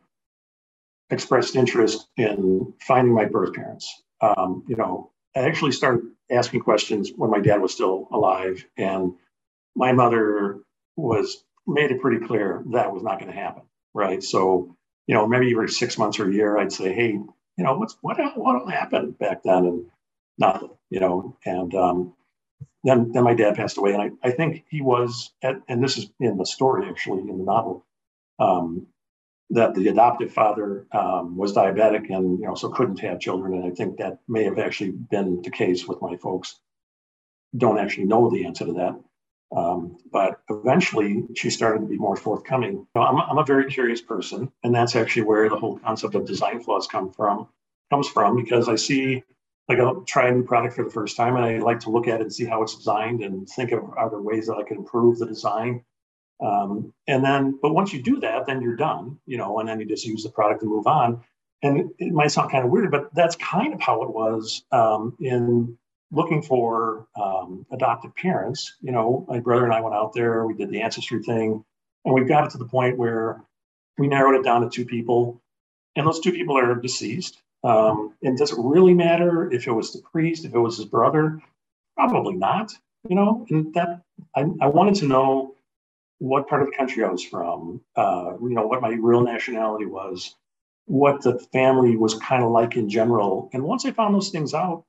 expressed 1.11 1.57
interest 1.57 2.07
in 2.16 2.73
finding 2.81 3.14
my 3.14 3.25
birth 3.25 3.55
parents, 3.55 4.03
um, 4.21 4.64
you 4.68 4.77
know, 4.77 5.11
I 5.35 5.40
actually 5.40 5.73
started 5.73 6.03
asking 6.31 6.61
questions 6.61 7.11
when 7.16 7.31
my 7.31 7.40
dad 7.40 7.61
was 7.61 7.73
still 7.73 8.09
alive, 8.12 8.64
and 8.77 9.14
my 9.75 9.92
mother 9.92 10.61
was 10.97 11.44
made 11.68 11.90
it 11.90 12.00
pretty 12.00 12.26
clear 12.26 12.64
that 12.72 12.92
was 12.92 13.02
not 13.02 13.20
going 13.20 13.31
to 13.31 13.38
happen. 13.38 13.62
Right. 13.94 14.22
So, 14.22 14.76
you 15.07 15.14
know, 15.14 15.26
maybe 15.26 15.50
every 15.52 15.68
six 15.68 15.98
months 15.98 16.18
or 16.18 16.28
a 16.28 16.33
year, 16.33 16.59
I'd 16.59 16.72
say, 16.72 16.92
hey, 16.92 17.11
you 17.11 17.64
know, 17.64 17.76
what's 17.76 17.96
what 18.00 18.18
what 18.37 18.72
happened 18.72 19.18
back 19.18 19.42
then? 19.42 19.66
And 19.66 19.87
nothing, 20.38 20.70
you 20.90 21.00
know. 21.00 21.37
And 21.44 21.74
um, 21.74 22.14
then 22.85 23.12
then 23.12 23.24
my 23.24 23.35
dad 23.35 23.57
passed 23.57 23.76
away, 23.78 23.92
and 23.92 24.02
I, 24.02 24.28
I 24.28 24.31
think 24.31 24.64
he 24.70 24.81
was 24.81 25.33
at, 25.42 25.57
and 25.68 25.83
this 25.83 25.98
is 25.98 26.11
in 26.20 26.37
the 26.37 26.46
story 26.46 26.88
actually 26.88 27.20
in 27.22 27.38
the 27.38 27.44
novel, 27.44 27.85
um, 28.38 28.87
that 29.50 29.74
the 29.74 29.88
adoptive 29.88 30.33
father 30.33 30.87
um, 30.92 31.37
was 31.37 31.54
diabetic 31.54 32.11
and 32.11 32.38
you 32.38 32.46
know 32.46 32.54
so 32.54 32.68
couldn't 32.68 33.00
have 33.00 33.20
children, 33.20 33.54
and 33.54 33.64
I 33.64 33.74
think 33.74 33.98
that 33.98 34.18
may 34.28 34.44
have 34.44 34.59
actually 34.59 34.92
been 34.92 35.42
the 35.42 35.50
case 35.50 35.87
with 35.87 36.00
my 36.00 36.16
folks. 36.16 36.61
Don't 37.57 37.78
actually 37.78 38.07
know 38.07 38.31
the 38.31 38.46
answer 38.46 38.66
to 38.66 38.72
that. 38.74 39.00
Um, 39.54 39.96
but 40.12 40.40
eventually, 40.50 41.24
she 41.34 41.48
started 41.50 41.80
to 41.80 41.87
be 41.87 41.96
more 41.96 42.16
forthcoming. 42.16 42.87
I'm, 42.94 43.18
I'm 43.18 43.38
a 43.38 43.44
very 43.44 43.70
curious 43.70 44.02
person, 44.02 44.52
and 44.62 44.74
that's 44.74 44.94
actually 44.94 45.22
where 45.22 45.48
the 45.48 45.56
whole 45.56 45.78
concept 45.78 46.14
of 46.14 46.26
design 46.26 46.61
flaws 46.61 46.87
come 46.87 47.12
from. 47.12 47.48
Comes 47.90 48.08
from 48.08 48.37
because 48.37 48.68
I 48.68 48.76
see, 48.76 49.22
like, 49.68 49.78
I'll 49.78 50.02
try 50.02 50.28
a 50.28 50.32
new 50.32 50.44
product 50.44 50.76
for 50.76 50.84
the 50.84 50.90
first 50.90 51.16
time, 51.16 51.37
and 51.37 51.44
I 51.44 51.58
like 51.58 51.80
to 51.80 51.90
look 51.90 52.08
at 52.08 52.20
it 52.20 52.24
and 52.24 52.32
see 52.32 52.44
how 52.44 52.62
it's 52.62 52.76
designed, 52.76 53.22
and 53.22 53.48
think 53.48 53.72
of 53.72 53.94
other 53.98 54.20
ways 54.20 54.46
that 54.48 54.56
I 54.56 54.64
can 54.64 54.76
improve 54.76 55.18
the 55.18 55.26
design. 55.26 55.82
Um, 56.40 56.92
and 57.06 57.24
then, 57.24 57.58
but 57.61 57.72
once 57.72 57.92
you 57.92 58.02
do 58.02 58.20
that, 58.20 58.46
then 58.46 58.61
you're 58.61 58.76
done, 58.76 59.18
you 59.26 59.38
know, 59.38 59.58
and 59.58 59.68
then 59.68 59.80
you 59.80 59.87
just 59.87 60.04
use 60.04 60.22
the 60.22 60.30
product 60.30 60.62
and 60.62 60.70
move 60.70 60.87
on. 60.87 61.22
And 61.62 61.90
it 61.98 62.12
might 62.12 62.30
sound 62.30 62.52
kind 62.52 62.64
of 62.64 62.70
weird, 62.70 62.90
but 62.90 63.12
that's 63.14 63.34
kind 63.37 63.74
of 63.74 63.80
how 63.80 64.02
it 64.02 64.11
was 64.11 64.62
um, 64.70 65.16
in 65.20 65.76
looking 66.11 66.42
for 66.42 67.07
um, 67.21 67.66
adoptive 67.71 68.14
parents. 68.16 68.75
You 68.81 68.92
know, 68.92 69.27
my 69.29 69.40
brother 69.40 69.64
and 69.64 69.75
I 69.75 69.81
went 69.81 69.94
out 69.94 70.12
there, 70.14 70.47
we 70.47 70.55
did 70.55 70.71
the 70.71 70.81
ancestry 70.81 71.23
thing, 71.23 71.64
and 72.05 72.14
we 72.14 72.25
got 72.25 72.47
it 72.47 72.51
to 72.51 72.59
the 72.59 72.64
point 72.64 72.97
where 72.97 73.42
we 73.99 74.09
narrowed 74.09 74.37
it 74.37 74.44
down 74.44 74.62
to 74.62 74.71
two 74.71 74.85
people, 74.85 75.40
and 75.97 76.07
those 76.07 76.21
two 76.21 76.33
people 76.33 76.57
are 76.57 76.75
deceased. 76.75 77.42
Um, 77.64 78.14
and 78.23 78.38
does 78.38 78.53
it 78.53 78.59
really 78.59 78.94
matter 78.94 79.51
if 79.53 79.66
it 79.66 79.73
was 79.73 79.92
the 79.92 80.01
priest, 80.01 80.44
if 80.44 80.55
it 80.55 80.59
was 80.59 80.77
his 80.77 80.87
brother? 80.87 81.42
Probably 81.97 82.35
not. 82.35 82.73
You 83.09 83.16
know, 83.16 83.47
and 83.51 83.73
that 83.75 84.03
I, 84.35 84.40
I 84.61 84.66
wanted 84.66 84.97
to 84.97 85.07
know 85.07 85.55
what 86.18 86.49
part 86.49 86.62
of 86.62 86.68
the 86.68 86.77
country 86.77 87.05
I 87.05 87.11
was 87.11 87.25
from, 87.25 87.81
uh, 87.97 88.33
you 88.40 88.51
know, 88.51 88.66
what 88.66 88.83
my 88.83 88.90
real 88.90 89.21
nationality 89.21 89.87
was, 89.87 90.35
what 90.87 91.23
the 91.23 91.38
family 91.53 91.97
was 91.97 92.14
kind 92.14 92.42
of 92.42 92.51
like 92.51 92.77
in 92.77 92.88
general. 92.88 93.51
And 93.53 93.62
once 93.62 93.85
I 93.85 93.92
found 93.92 94.14
those 94.14 94.31
things 94.31 94.53
out, 94.53 94.85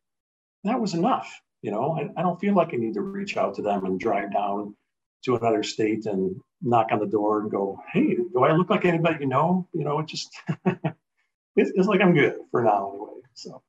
that 0.64 0.80
was 0.80 0.94
enough. 0.94 1.42
You 1.62 1.72
know, 1.72 1.98
I, 1.98 2.20
I 2.20 2.24
don't 2.24 2.40
feel 2.40 2.56
like 2.56 2.74
I 2.74 2.78
need 2.78 2.94
to 2.94 3.02
reach 3.02 3.38
out 3.38 3.56
to 3.56 3.62
them 3.62 3.86
and 3.86 4.00
drive 4.00 4.32
down 4.34 4.76
to 5.26 5.36
another 5.36 5.64
state 5.64 6.06
and 6.06 6.40
knock 6.62 6.88
on 6.92 7.00
the 7.00 7.06
door 7.06 7.42
and 7.42 7.52
go, 7.52 7.82
hey, 7.92 8.16
do 8.16 8.44
I 8.44 8.54
look 8.54 8.70
like 8.70 8.86
anybody 8.86 9.18
you 9.22 9.28
know? 9.28 9.68
You 9.74 9.84
know, 9.84 10.00
it 10.00 10.08
just, 10.08 10.30
it's, 10.66 11.72
it's 11.76 11.88
like 11.88 12.02
I'm 12.02 12.14
good 12.14 12.36
for 12.52 12.64
now 12.64 12.92
anyway. 12.92 13.22
So, 13.34 13.62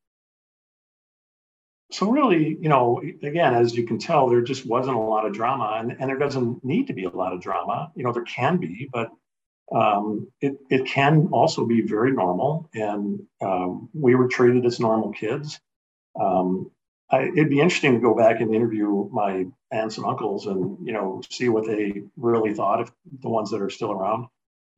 so 1.91 2.11
really, 2.11 2.57
you 2.61 2.69
know, 2.69 3.03
again, 3.23 3.55
as 3.55 3.75
you 3.75 3.85
can 3.85 3.99
tell, 3.99 4.29
there 4.29 4.43
just 4.43 4.65
wasn't 4.67 4.97
a 4.97 5.01
lot 5.01 5.27
of 5.27 5.33
drama, 5.33 5.77
and, 5.79 5.97
and 5.99 6.09
there 6.09 6.19
doesn't 6.19 6.65
need 6.65 6.87
to 6.87 6.93
be 6.93 7.05
a 7.05 7.11
lot 7.11 7.33
of 7.33 7.41
drama. 7.41 7.91
You 7.97 8.05
know, 8.05 8.13
there 8.13 8.23
can 8.25 8.59
be, 8.59 8.89
but 8.93 9.11
um, 9.73 10.29
it, 10.41 10.57
it 10.69 10.87
can 10.87 11.29
also 11.33 11.67
be 11.67 11.81
very 11.81 12.13
normal. 12.13 12.71
And 12.75 13.21
um, 13.41 13.89
we 13.93 14.15
were 14.15 14.29
treated 14.29 14.67
as 14.67 14.79
normal 14.79 15.13
kids. 15.13 15.61
Um, 16.21 16.71
I, 17.11 17.25
it'd 17.25 17.51
be 17.51 17.61
interesting 17.61 17.95
to 17.95 18.01
go 18.01 18.15
back 18.15 18.41
and 18.41 18.55
interview 18.55 19.09
my 19.11 19.47
aunts 19.73 19.97
and 19.97 20.07
uncles 20.07 20.47
and 20.47 20.79
you 20.87 20.93
know 20.93 21.21
see 21.29 21.49
what 21.49 21.67
they 21.67 22.03
really 22.17 22.55
thought 22.55 22.81
of 22.81 22.93
the 23.21 23.29
ones 23.29 23.51
that 23.51 23.61
are 23.61 23.71
still 23.71 23.93
around. 23.93 24.27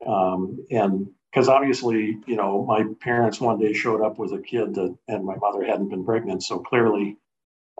Um, 0.06 0.64
and 0.70 1.08
because 1.30 1.48
obviously 1.48 2.18
you 2.26 2.36
know 2.36 2.64
my 2.64 2.84
parents 3.00 3.40
one 3.40 3.58
day 3.58 3.72
showed 3.72 4.02
up 4.02 4.18
with 4.18 4.32
a 4.32 4.40
kid 4.40 4.74
that 4.74 4.96
and 5.08 5.24
my 5.24 5.36
mother 5.36 5.62
hadn't 5.64 5.90
been 5.90 6.04
pregnant. 6.04 6.42
So 6.42 6.58
clearly 6.58 7.18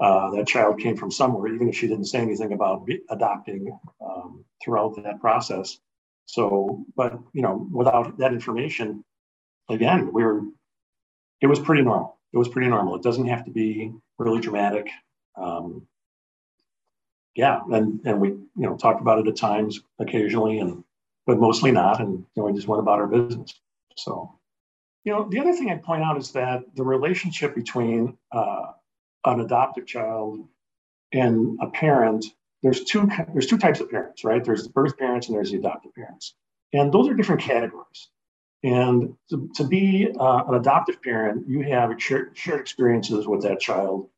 uh, 0.01 0.31
that 0.33 0.47
child 0.47 0.81
came 0.81 0.97
from 0.97 1.11
somewhere 1.11 1.53
even 1.53 1.69
if 1.69 1.77
she 1.77 1.89
didn't 1.89 2.07
say 2.07 2.21
anything 2.21 2.53
about 2.53 2.87
adopting 3.11 3.79
um, 4.05 4.45
throughout 4.63 5.03
that 5.03 5.21
process. 5.21 5.79
So 6.27 6.85
but 6.95 7.19
you 7.33 7.43
know 7.43 7.67
without 7.73 8.19
that 8.19 8.33
information 8.33 9.03
again 9.71 10.13
we 10.13 10.23
were 10.25 10.43
it 11.41 11.47
was 11.47 11.59
pretty 11.59 11.83
normal 11.83 12.19
it 12.33 12.39
was 12.39 12.49
pretty 12.49 12.69
normal 12.69 12.97
it 12.97 13.03
doesn't 13.03 13.27
have 13.27 13.45
to 13.45 13.51
be 13.51 13.93
really 14.19 14.41
dramatic. 14.41 14.89
Um, 15.37 15.87
yeah, 17.35 17.61
and 17.71 18.01
and 18.05 18.21
we 18.21 18.29
you 18.29 18.49
know 18.57 18.77
talked 18.77 19.01
about 19.01 19.19
it 19.19 19.29
at 19.29 19.37
times 19.37 19.81
occasionally, 19.99 20.59
and 20.59 20.85
but 21.27 21.39
mostly 21.39 21.73
not, 21.73 22.01
and 22.01 22.19
you 22.19 22.27
know, 22.37 22.45
we 22.45 22.53
just 22.53 22.69
went 22.69 22.81
about 22.81 22.99
our 22.99 23.07
business. 23.07 23.55
So, 23.97 24.39
you 25.05 25.13
know, 25.13 25.29
the 25.29 25.41
other 25.41 25.53
thing 25.53 25.71
I'd 25.71 25.83
point 25.83 26.03
out 26.03 26.19
is 26.19 26.33
that 26.33 26.63
the 26.75 26.85
relationship 26.85 27.55
between 27.55 28.17
uh, 28.33 28.73
an 29.25 29.41
adoptive 29.41 29.87
child 29.87 30.47
and 31.13 31.59
a 31.61 31.69
parent, 31.69 32.25
there's 32.63 32.85
two 32.85 33.09
there's 33.33 33.47
two 33.47 33.59
types 33.59 33.81
of 33.81 33.91
parents, 33.91 34.25
right? 34.25 34.45
There's 34.45 34.65
the 34.65 34.71
birth 34.71 34.99
parents 34.99 35.29
and 35.29 35.37
there's 35.37 35.53
the 35.53 35.59
adoptive 35.59 35.95
parents, 35.95 36.35
and 36.73 36.93
those 36.93 37.09
are 37.09 37.15
different 37.15 37.41
categories. 37.41 38.09
And 38.63 39.15
to, 39.31 39.51
to 39.57 39.65
be 39.65 40.09
uh, 40.19 40.45
an 40.47 40.55
adoptive 40.55 41.03
parent, 41.03 41.49
you 41.49 41.63
have 41.63 42.01
shared, 42.01 42.37
shared 42.37 42.61
experiences 42.61 43.27
with 43.27 43.43
that 43.43 43.61
child 43.61 44.09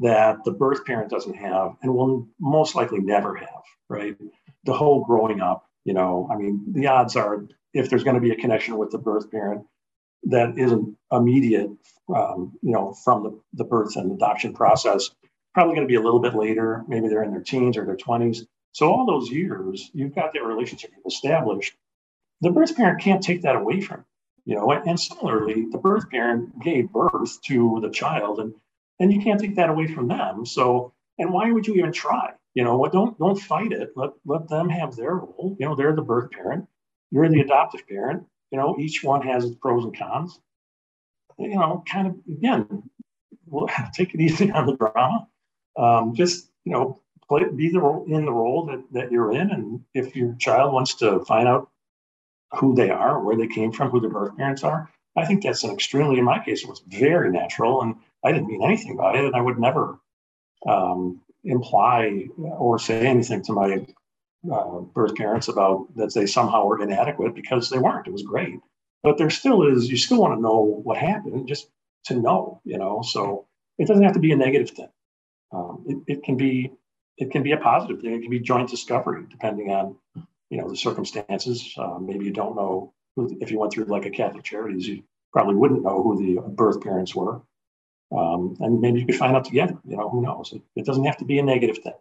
that 0.00 0.44
the 0.44 0.50
birth 0.50 0.84
parent 0.84 1.10
doesn't 1.10 1.36
have 1.36 1.76
and 1.82 1.94
will 1.94 2.28
most 2.38 2.74
likely 2.74 3.00
never 3.00 3.34
have, 3.34 3.62
right? 3.88 4.16
The 4.64 4.72
whole 4.72 5.04
growing 5.04 5.40
up, 5.40 5.66
you 5.84 5.94
know, 5.94 6.28
I 6.30 6.36
mean, 6.36 6.64
the 6.72 6.88
odds 6.88 7.16
are 7.16 7.46
if 7.72 7.88
there's 7.88 8.04
going 8.04 8.16
to 8.16 8.20
be 8.20 8.30
a 8.30 8.36
connection 8.36 8.76
with 8.76 8.90
the 8.90 8.98
birth 8.98 9.30
parent 9.30 9.66
that 10.24 10.58
isn't 10.58 10.96
immediate, 11.12 11.70
um, 12.14 12.52
you 12.62 12.72
know, 12.72 12.92
from 13.04 13.22
the, 13.22 13.40
the 13.54 13.64
birth 13.64 13.96
and 13.96 14.12
adoption 14.12 14.52
process, 14.52 15.10
probably 15.54 15.74
going 15.74 15.86
to 15.86 15.90
be 15.90 15.96
a 15.96 16.02
little 16.02 16.20
bit 16.20 16.34
later. 16.34 16.82
Maybe 16.88 17.08
they're 17.08 17.22
in 17.22 17.30
their 17.30 17.42
teens 17.42 17.76
or 17.76 17.84
their 17.84 17.96
20s. 17.96 18.46
So 18.72 18.92
all 18.92 19.06
those 19.06 19.30
years, 19.30 19.90
you've 19.94 20.14
got 20.14 20.32
that 20.32 20.44
relationship 20.44 20.90
established 21.06 21.74
the 22.44 22.50
birth 22.50 22.76
parent 22.76 23.00
can't 23.00 23.22
take 23.22 23.42
that 23.42 23.56
away 23.56 23.80
from 23.80 24.04
you, 24.44 24.54
know 24.54 24.70
and 24.70 25.00
similarly 25.00 25.66
the 25.72 25.78
birth 25.78 26.10
parent 26.10 26.60
gave 26.62 26.92
birth 26.92 27.40
to 27.42 27.78
the 27.82 27.90
child 27.90 28.38
and 28.38 28.54
and 29.00 29.12
you 29.12 29.20
can't 29.20 29.40
take 29.40 29.56
that 29.56 29.70
away 29.70 29.86
from 29.88 30.08
them. 30.08 30.46
So 30.46 30.92
and 31.18 31.32
why 31.32 31.50
would 31.50 31.66
you 31.66 31.74
even 31.74 31.92
try? 31.92 32.32
You 32.54 32.62
know 32.62 32.76
what 32.76 32.92
don't 32.92 33.18
don't 33.18 33.40
fight 33.40 33.72
it. 33.72 33.90
Let 33.96 34.10
let 34.26 34.48
them 34.48 34.68
have 34.68 34.94
their 34.94 35.14
role. 35.14 35.56
You 35.58 35.66
know 35.66 35.74
they're 35.74 35.96
the 35.96 36.02
birth 36.02 36.30
parent. 36.30 36.66
You're 37.10 37.28
the 37.28 37.40
adoptive 37.40 37.88
parent. 37.88 38.24
You 38.50 38.58
know 38.58 38.76
each 38.78 39.02
one 39.02 39.22
has 39.22 39.44
its 39.44 39.56
pros 39.56 39.84
and 39.84 39.96
cons. 39.96 40.38
You 41.38 41.56
know 41.56 41.82
kind 41.90 42.08
of 42.08 42.16
again 42.30 42.82
we'll 43.46 43.68
take 43.94 44.14
it 44.14 44.20
easy 44.20 44.50
on 44.50 44.66
the 44.66 44.76
drama. 44.76 45.28
Um, 45.76 46.14
just 46.14 46.50
you 46.64 46.72
know 46.72 47.00
play 47.26 47.44
be 47.56 47.70
the 47.70 47.80
role 47.80 48.04
in 48.06 48.26
the 48.26 48.32
role 48.32 48.66
that, 48.66 48.84
that 48.92 49.10
you're 49.10 49.32
in. 49.32 49.50
And 49.50 49.80
if 49.94 50.14
your 50.14 50.36
child 50.38 50.74
wants 50.74 50.94
to 50.96 51.24
find 51.24 51.48
out 51.48 51.70
who 52.56 52.74
they 52.74 52.90
are, 52.90 53.22
where 53.22 53.36
they 53.36 53.46
came 53.46 53.72
from, 53.72 53.90
who 53.90 54.00
their 54.00 54.10
birth 54.10 54.36
parents 54.36 54.64
are. 54.64 54.90
I 55.16 55.24
think 55.24 55.42
that's 55.42 55.64
an 55.64 55.70
extremely, 55.70 56.18
in 56.18 56.24
my 56.24 56.44
case, 56.44 56.62
it 56.62 56.68
was 56.68 56.82
very 56.86 57.30
natural, 57.30 57.82
and 57.82 57.94
I 58.24 58.32
didn't 58.32 58.48
mean 58.48 58.64
anything 58.64 58.96
by 58.96 59.16
it, 59.16 59.24
and 59.24 59.36
I 59.36 59.40
would 59.40 59.58
never 59.58 59.98
um, 60.66 61.20
imply 61.44 62.28
or 62.36 62.78
say 62.78 63.06
anything 63.06 63.42
to 63.44 63.52
my 63.52 63.86
uh, 64.52 64.80
birth 64.80 65.14
parents 65.14 65.48
about 65.48 65.86
that 65.96 66.12
they 66.14 66.26
somehow 66.26 66.64
were 66.64 66.82
inadequate 66.82 67.34
because 67.34 67.70
they 67.70 67.78
weren't. 67.78 68.06
It 68.06 68.12
was 68.12 68.22
great, 68.22 68.58
but 69.02 69.18
there 69.18 69.30
still 69.30 69.66
is. 69.70 69.88
You 69.88 69.96
still 69.96 70.20
want 70.20 70.36
to 70.36 70.42
know 70.42 70.80
what 70.82 70.96
happened, 70.96 71.46
just 71.46 71.68
to 72.06 72.14
know, 72.14 72.60
you 72.64 72.78
know. 72.78 73.02
So 73.02 73.46
it 73.78 73.86
doesn't 73.86 74.02
have 74.02 74.14
to 74.14 74.20
be 74.20 74.32
a 74.32 74.36
negative 74.36 74.70
thing. 74.70 74.88
Um, 75.52 75.84
it, 75.86 76.14
it 76.14 76.22
can 76.24 76.36
be 76.36 76.72
it 77.16 77.30
can 77.30 77.42
be 77.42 77.52
a 77.52 77.56
positive 77.56 78.00
thing. 78.00 78.14
It 78.14 78.22
can 78.22 78.30
be 78.30 78.40
joint 78.40 78.68
discovery, 78.68 79.24
depending 79.30 79.70
on 79.70 79.96
you 80.54 80.60
know 80.60 80.68
the 80.68 80.76
circumstances. 80.76 81.74
Uh, 81.76 81.98
maybe 81.98 82.24
you 82.24 82.30
don't 82.30 82.54
know 82.54 82.94
who, 83.16 83.36
if 83.40 83.50
you 83.50 83.58
went 83.58 83.72
through 83.72 83.86
like 83.86 84.06
a 84.06 84.10
Catholic 84.10 84.44
Charities, 84.44 84.86
you 84.86 85.02
probably 85.32 85.56
wouldn't 85.56 85.82
know 85.82 86.00
who 86.00 86.16
the 86.16 86.40
birth 86.42 86.80
parents 86.80 87.12
were, 87.12 87.42
um, 88.16 88.56
and 88.60 88.80
maybe 88.80 89.00
you 89.00 89.06
could 89.06 89.16
find 89.16 89.34
out 89.34 89.44
together. 89.44 89.76
You 89.84 89.96
know, 89.96 90.08
who 90.08 90.22
knows? 90.22 90.52
It, 90.52 90.62
it 90.76 90.86
doesn't 90.86 91.04
have 91.04 91.16
to 91.16 91.24
be 91.24 91.40
a 91.40 91.42
negative 91.42 91.78
thing. 91.78 91.98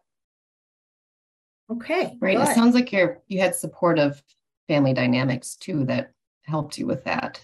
Okay. 1.72 2.16
Right. 2.20 2.39
It 2.39 2.54
sounds 2.54 2.76
like 2.76 2.92
you're 2.92 3.24
you 3.28 3.39
had 3.39 3.56
supportive 3.56 4.22
family 4.68 4.94
dynamics 4.94 5.56
too 5.56 5.86
that 5.86 6.12
helped 6.44 6.78
you 6.78 6.86
with 6.86 7.04
that. 7.06 7.44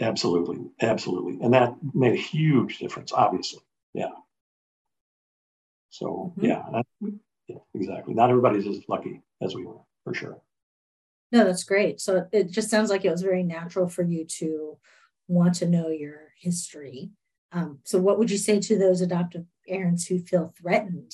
Absolutely. 0.00 0.58
Absolutely. 0.80 1.38
And 1.42 1.52
that 1.52 1.74
made 1.92 2.14
a 2.14 2.16
huge 2.16 2.78
difference, 2.78 3.12
obviously. 3.12 3.60
Yeah. 3.92 4.08
So 5.90 6.32
mm-hmm. 6.38 6.46
yeah, 6.46 6.82
yeah, 7.48 7.56
exactly. 7.74 8.14
Not 8.14 8.30
everybody's 8.30 8.66
as 8.66 8.80
lucky 8.88 9.20
as 9.42 9.54
we 9.54 9.66
were, 9.66 9.80
for 10.04 10.14
sure. 10.14 10.40
No, 11.36 11.44
that's 11.44 11.64
great. 11.64 12.00
So 12.00 12.26
it 12.32 12.50
just 12.50 12.70
sounds 12.70 12.88
like 12.88 13.04
it 13.04 13.10
was 13.10 13.20
very 13.20 13.42
natural 13.42 13.88
for 13.88 14.02
you 14.02 14.24
to 14.38 14.78
want 15.28 15.56
to 15.56 15.68
know 15.68 15.88
your 15.88 16.32
history. 16.40 17.10
Um, 17.52 17.80
so, 17.84 17.98
what 17.98 18.18
would 18.18 18.30
you 18.30 18.38
say 18.38 18.58
to 18.58 18.78
those 18.78 19.02
adoptive 19.02 19.44
parents 19.68 20.06
who 20.06 20.18
feel 20.18 20.54
threatened 20.58 21.12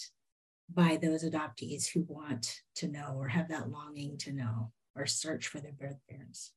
by 0.73 0.97
those 0.97 1.25
adoptees 1.25 1.89
who 1.89 2.07
want 2.07 2.61
to 2.77 2.87
know 2.87 3.17
or 3.19 3.27
have 3.27 3.49
that 3.49 3.71
longing 3.71 4.17
to 4.19 4.33
know 4.33 4.71
or 4.95 5.07
search 5.07 5.49
for 5.49 5.59
their 5.59 5.73
birth 5.73 5.99
parents? 6.09 6.53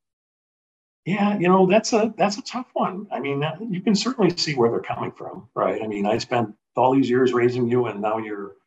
Yeah, 1.03 1.35
you 1.39 1.47
know 1.47 1.65
that's 1.65 1.91
a 1.91 2.13
that's 2.19 2.37
a 2.37 2.43
tough 2.43 2.67
one. 2.73 3.07
I 3.11 3.19
mean, 3.19 3.43
you 3.71 3.81
can 3.81 3.95
certainly 3.95 4.37
see 4.37 4.53
where 4.53 4.69
they're 4.69 4.79
coming 4.79 5.11
from, 5.11 5.49
right? 5.55 5.81
I 5.81 5.87
mean, 5.87 6.05
I 6.05 6.19
spent 6.19 6.53
all 6.75 6.93
these 6.93 7.09
years 7.09 7.33
raising 7.33 7.67
you, 7.67 7.87
and 7.87 7.99
now 7.99 8.19
you're 8.19 8.57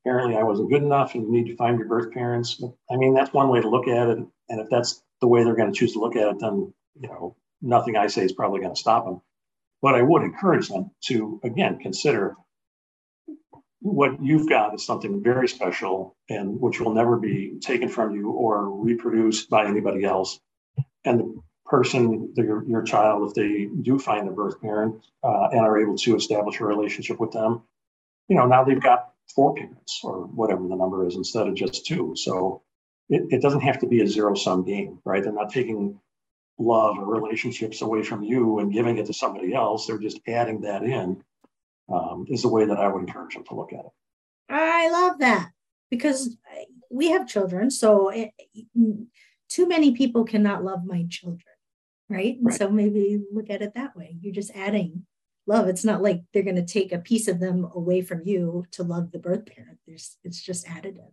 apparently 0.00 0.36
I 0.36 0.42
wasn't 0.42 0.70
good 0.70 0.82
enough, 0.82 1.14
and 1.14 1.24
you 1.24 1.32
need 1.32 1.50
to 1.50 1.56
find 1.56 1.78
your 1.78 1.88
birth 1.88 2.12
parents. 2.12 2.62
I 2.90 2.96
mean, 2.96 3.14
that's 3.14 3.32
one 3.32 3.48
way 3.48 3.60
to 3.60 3.68
look 3.68 3.88
at 3.88 4.08
it. 4.08 4.18
And 4.48 4.60
if 4.60 4.68
that's 4.70 5.02
the 5.20 5.28
way 5.28 5.44
they're 5.44 5.56
going 5.56 5.72
to 5.72 5.78
choose 5.78 5.92
to 5.92 6.00
look 6.00 6.16
at 6.16 6.28
it, 6.28 6.38
then 6.40 6.72
you 7.00 7.08
know 7.08 7.36
nothing 7.60 7.96
I 7.96 8.08
say 8.08 8.24
is 8.24 8.32
probably 8.32 8.60
going 8.60 8.74
to 8.74 8.80
stop 8.80 9.04
them. 9.04 9.20
But 9.80 9.94
I 9.94 10.02
would 10.02 10.22
encourage 10.22 10.68
them 10.68 10.90
to 11.06 11.40
again 11.42 11.78
consider 11.78 12.36
what 13.82 14.22
you've 14.22 14.48
got 14.48 14.74
is 14.74 14.86
something 14.86 15.22
very 15.22 15.48
special 15.48 16.16
and 16.28 16.60
which 16.60 16.80
will 16.80 16.94
never 16.94 17.16
be 17.16 17.58
taken 17.60 17.88
from 17.88 18.14
you 18.14 18.30
or 18.30 18.70
reproduced 18.70 19.50
by 19.50 19.66
anybody 19.66 20.04
else. 20.04 20.38
And 21.04 21.18
the 21.18 21.42
person, 21.66 22.32
your, 22.36 22.64
your 22.64 22.82
child, 22.82 23.28
if 23.28 23.34
they 23.34 23.68
do 23.82 23.98
find 23.98 24.28
a 24.28 24.32
birth 24.32 24.60
parent 24.60 25.04
uh, 25.24 25.48
and 25.50 25.60
are 25.60 25.80
able 25.80 25.96
to 25.96 26.14
establish 26.14 26.60
a 26.60 26.64
relationship 26.64 27.18
with 27.18 27.32
them, 27.32 27.62
you 28.28 28.36
know, 28.36 28.46
now 28.46 28.62
they've 28.62 28.80
got 28.80 29.11
four 29.34 29.54
parents 29.54 30.00
or 30.02 30.26
whatever 30.26 30.66
the 30.68 30.76
number 30.76 31.06
is 31.06 31.16
instead 31.16 31.46
of 31.46 31.54
just 31.54 31.86
two. 31.86 32.14
So 32.16 32.62
it, 33.08 33.22
it 33.30 33.42
doesn't 33.42 33.60
have 33.60 33.78
to 33.80 33.86
be 33.86 34.02
a 34.02 34.06
zero 34.06 34.34
sum 34.34 34.64
game, 34.64 34.98
right? 35.04 35.22
They're 35.22 35.32
not 35.32 35.52
taking 35.52 35.98
love 36.58 36.98
or 36.98 37.06
relationships 37.06 37.82
away 37.82 38.02
from 38.02 38.22
you 38.22 38.58
and 38.58 38.72
giving 38.72 38.98
it 38.98 39.06
to 39.06 39.12
somebody 39.12 39.54
else. 39.54 39.86
They're 39.86 39.98
just 39.98 40.20
adding 40.26 40.60
that 40.62 40.82
in 40.82 41.22
um, 41.92 42.26
is 42.28 42.42
the 42.42 42.48
way 42.48 42.64
that 42.64 42.78
I 42.78 42.88
would 42.88 43.00
encourage 43.00 43.34
them 43.34 43.44
to 43.44 43.54
look 43.54 43.72
at 43.72 43.80
it. 43.80 43.92
I 44.48 44.90
love 44.90 45.18
that 45.20 45.50
because 45.90 46.36
we 46.90 47.10
have 47.10 47.26
children. 47.26 47.70
So 47.70 48.10
it, 48.10 48.30
too 49.48 49.68
many 49.68 49.92
people 49.92 50.24
cannot 50.24 50.64
love 50.64 50.84
my 50.84 51.06
children, 51.08 51.54
right? 52.08 52.36
And 52.36 52.46
right. 52.46 52.58
so 52.58 52.70
maybe 52.70 53.22
look 53.32 53.50
at 53.50 53.62
it 53.62 53.74
that 53.74 53.96
way. 53.96 54.16
You're 54.20 54.34
just 54.34 54.50
adding 54.54 55.06
love. 55.46 55.68
It's 55.68 55.84
not 55.84 56.02
like 56.02 56.22
they're 56.32 56.42
going 56.42 56.56
to 56.56 56.64
take 56.64 56.92
a 56.92 56.98
piece 56.98 57.28
of 57.28 57.40
them 57.40 57.70
away 57.74 58.02
from 58.02 58.22
you 58.24 58.64
to 58.72 58.82
love 58.82 59.10
the 59.10 59.18
birth 59.18 59.46
parent. 59.46 59.78
There's, 59.86 60.16
it's 60.24 60.40
just 60.40 60.66
additive. 60.66 61.12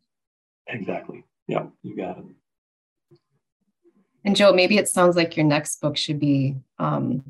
Exactly. 0.67 1.23
Yeah, 1.47 1.67
you 1.81 1.95
got 1.95 2.19
it. 2.19 2.25
And 4.25 4.35
Joe, 4.35 4.53
maybe 4.53 4.77
it 4.77 4.89
sounds 4.89 5.15
like 5.15 5.37
your 5.37 5.45
next 5.45 5.81
book 5.81 5.97
should 5.97 6.19
be 6.19 6.57
um, 6.77 7.23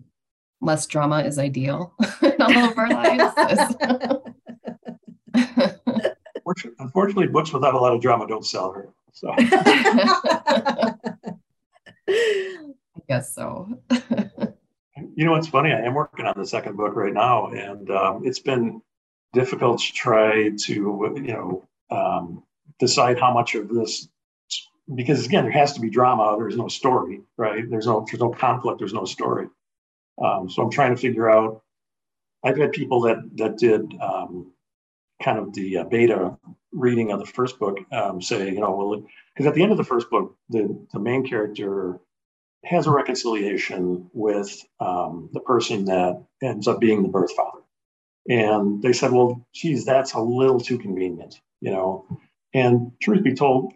less 0.59 0.87
drama 0.87 1.19
is 1.23 1.37
ideal 1.37 1.93
in 2.21 2.41
all 2.41 2.51
of 2.51 2.77
our 2.77 2.89
lives. 2.89 3.75
Unfortunately, 6.79 7.27
books 7.27 7.53
without 7.53 7.75
a 7.75 7.77
lot 7.77 7.93
of 7.93 8.01
drama 8.01 8.27
don't 8.27 8.45
sell 8.45 8.71
her. 8.71 8.89
So 9.13 9.33
I 9.37 10.93
guess 13.07 13.33
so. 13.35 13.69
You 15.19 15.25
know 15.25 15.33
what's 15.33 15.49
funny? 15.49 15.73
I 15.73 15.81
am 15.81 15.95
working 15.95 16.25
on 16.25 16.33
the 16.37 16.45
second 16.45 16.77
book 16.77 16.95
right 16.95 17.11
now, 17.11 17.47
and 17.47 17.91
um, 17.91 18.21
it's 18.23 18.39
been 18.39 18.81
difficult 19.33 19.81
to 19.81 19.91
try 19.91 20.51
to 20.57 20.73
you 21.17 21.33
know 21.33 21.67
um, 21.91 22.41
decide 22.79 23.19
how 23.19 23.33
much 23.33 23.53
of 23.53 23.67
this 23.67 24.07
because 24.95 25.25
again 25.25 25.43
there 25.43 25.51
has 25.51 25.73
to 25.73 25.81
be 25.81 25.89
drama 25.89 26.37
there's 26.39 26.55
no 26.55 26.69
story 26.69 27.19
right 27.35 27.69
there's 27.69 27.85
no 27.85 28.05
there's 28.09 28.21
no 28.21 28.29
conflict 28.29 28.79
there's 28.79 28.93
no 28.93 29.03
story 29.03 29.47
um, 30.23 30.49
so 30.49 30.63
I'm 30.63 30.71
trying 30.71 30.95
to 30.95 31.01
figure 31.01 31.29
out. 31.29 31.63
I've 32.41 32.57
had 32.57 32.71
people 32.71 33.01
that 33.01 33.17
that 33.35 33.57
did 33.57 33.93
um, 34.01 34.53
kind 35.21 35.37
of 35.37 35.53
the 35.53 35.79
uh, 35.79 35.83
beta 35.83 36.37
reading 36.71 37.11
of 37.11 37.19
the 37.19 37.25
first 37.25 37.59
book 37.59 37.77
um, 37.91 38.21
say, 38.21 38.45
you 38.45 38.61
know, 38.61 38.73
well, 38.73 39.03
because 39.33 39.47
at 39.47 39.53
the 39.53 39.63
end 39.63 39.73
of 39.73 39.77
the 39.77 39.83
first 39.83 40.09
book, 40.09 40.37
the 40.47 40.87
the 40.93 40.99
main 40.99 41.27
character 41.27 41.99
has 42.65 42.87
a 42.87 42.91
reconciliation 42.91 44.09
with 44.13 44.63
um, 44.79 45.29
the 45.33 45.39
person 45.39 45.85
that 45.85 46.21
ends 46.41 46.67
up 46.67 46.79
being 46.79 47.03
the 47.03 47.09
birth 47.09 47.31
father, 47.35 47.61
and 48.27 48.81
they 48.81 48.93
said, 48.93 49.11
well, 49.11 49.45
geez, 49.53 49.85
that's 49.85 50.13
a 50.13 50.19
little 50.19 50.59
too 50.59 50.77
convenient, 50.77 51.39
you 51.61 51.71
know. 51.71 52.05
And 52.53 52.91
truth 53.01 53.23
be 53.23 53.33
told, 53.33 53.73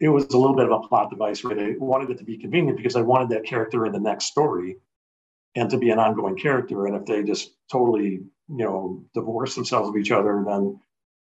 it 0.00 0.08
was 0.08 0.26
a 0.32 0.38
little 0.38 0.56
bit 0.56 0.66
of 0.66 0.72
a 0.72 0.86
plot 0.86 1.10
device 1.10 1.42
where 1.42 1.56
they 1.56 1.76
wanted 1.76 2.10
it 2.10 2.18
to 2.18 2.24
be 2.24 2.38
convenient 2.38 2.76
because 2.76 2.96
I 2.96 3.02
wanted 3.02 3.30
that 3.30 3.44
character 3.44 3.84
in 3.86 3.92
the 3.92 4.00
next 4.00 4.26
story 4.26 4.76
and 5.54 5.70
to 5.70 5.78
be 5.78 5.90
an 5.90 5.98
ongoing 5.98 6.36
character. 6.36 6.86
And 6.86 6.96
if 6.96 7.06
they 7.06 7.22
just 7.22 7.52
totally, 7.70 8.10
you 8.10 8.30
know, 8.48 9.04
divorce 9.14 9.54
themselves 9.54 9.88
of 9.88 9.96
each 9.96 10.10
other, 10.10 10.44
then 10.46 10.80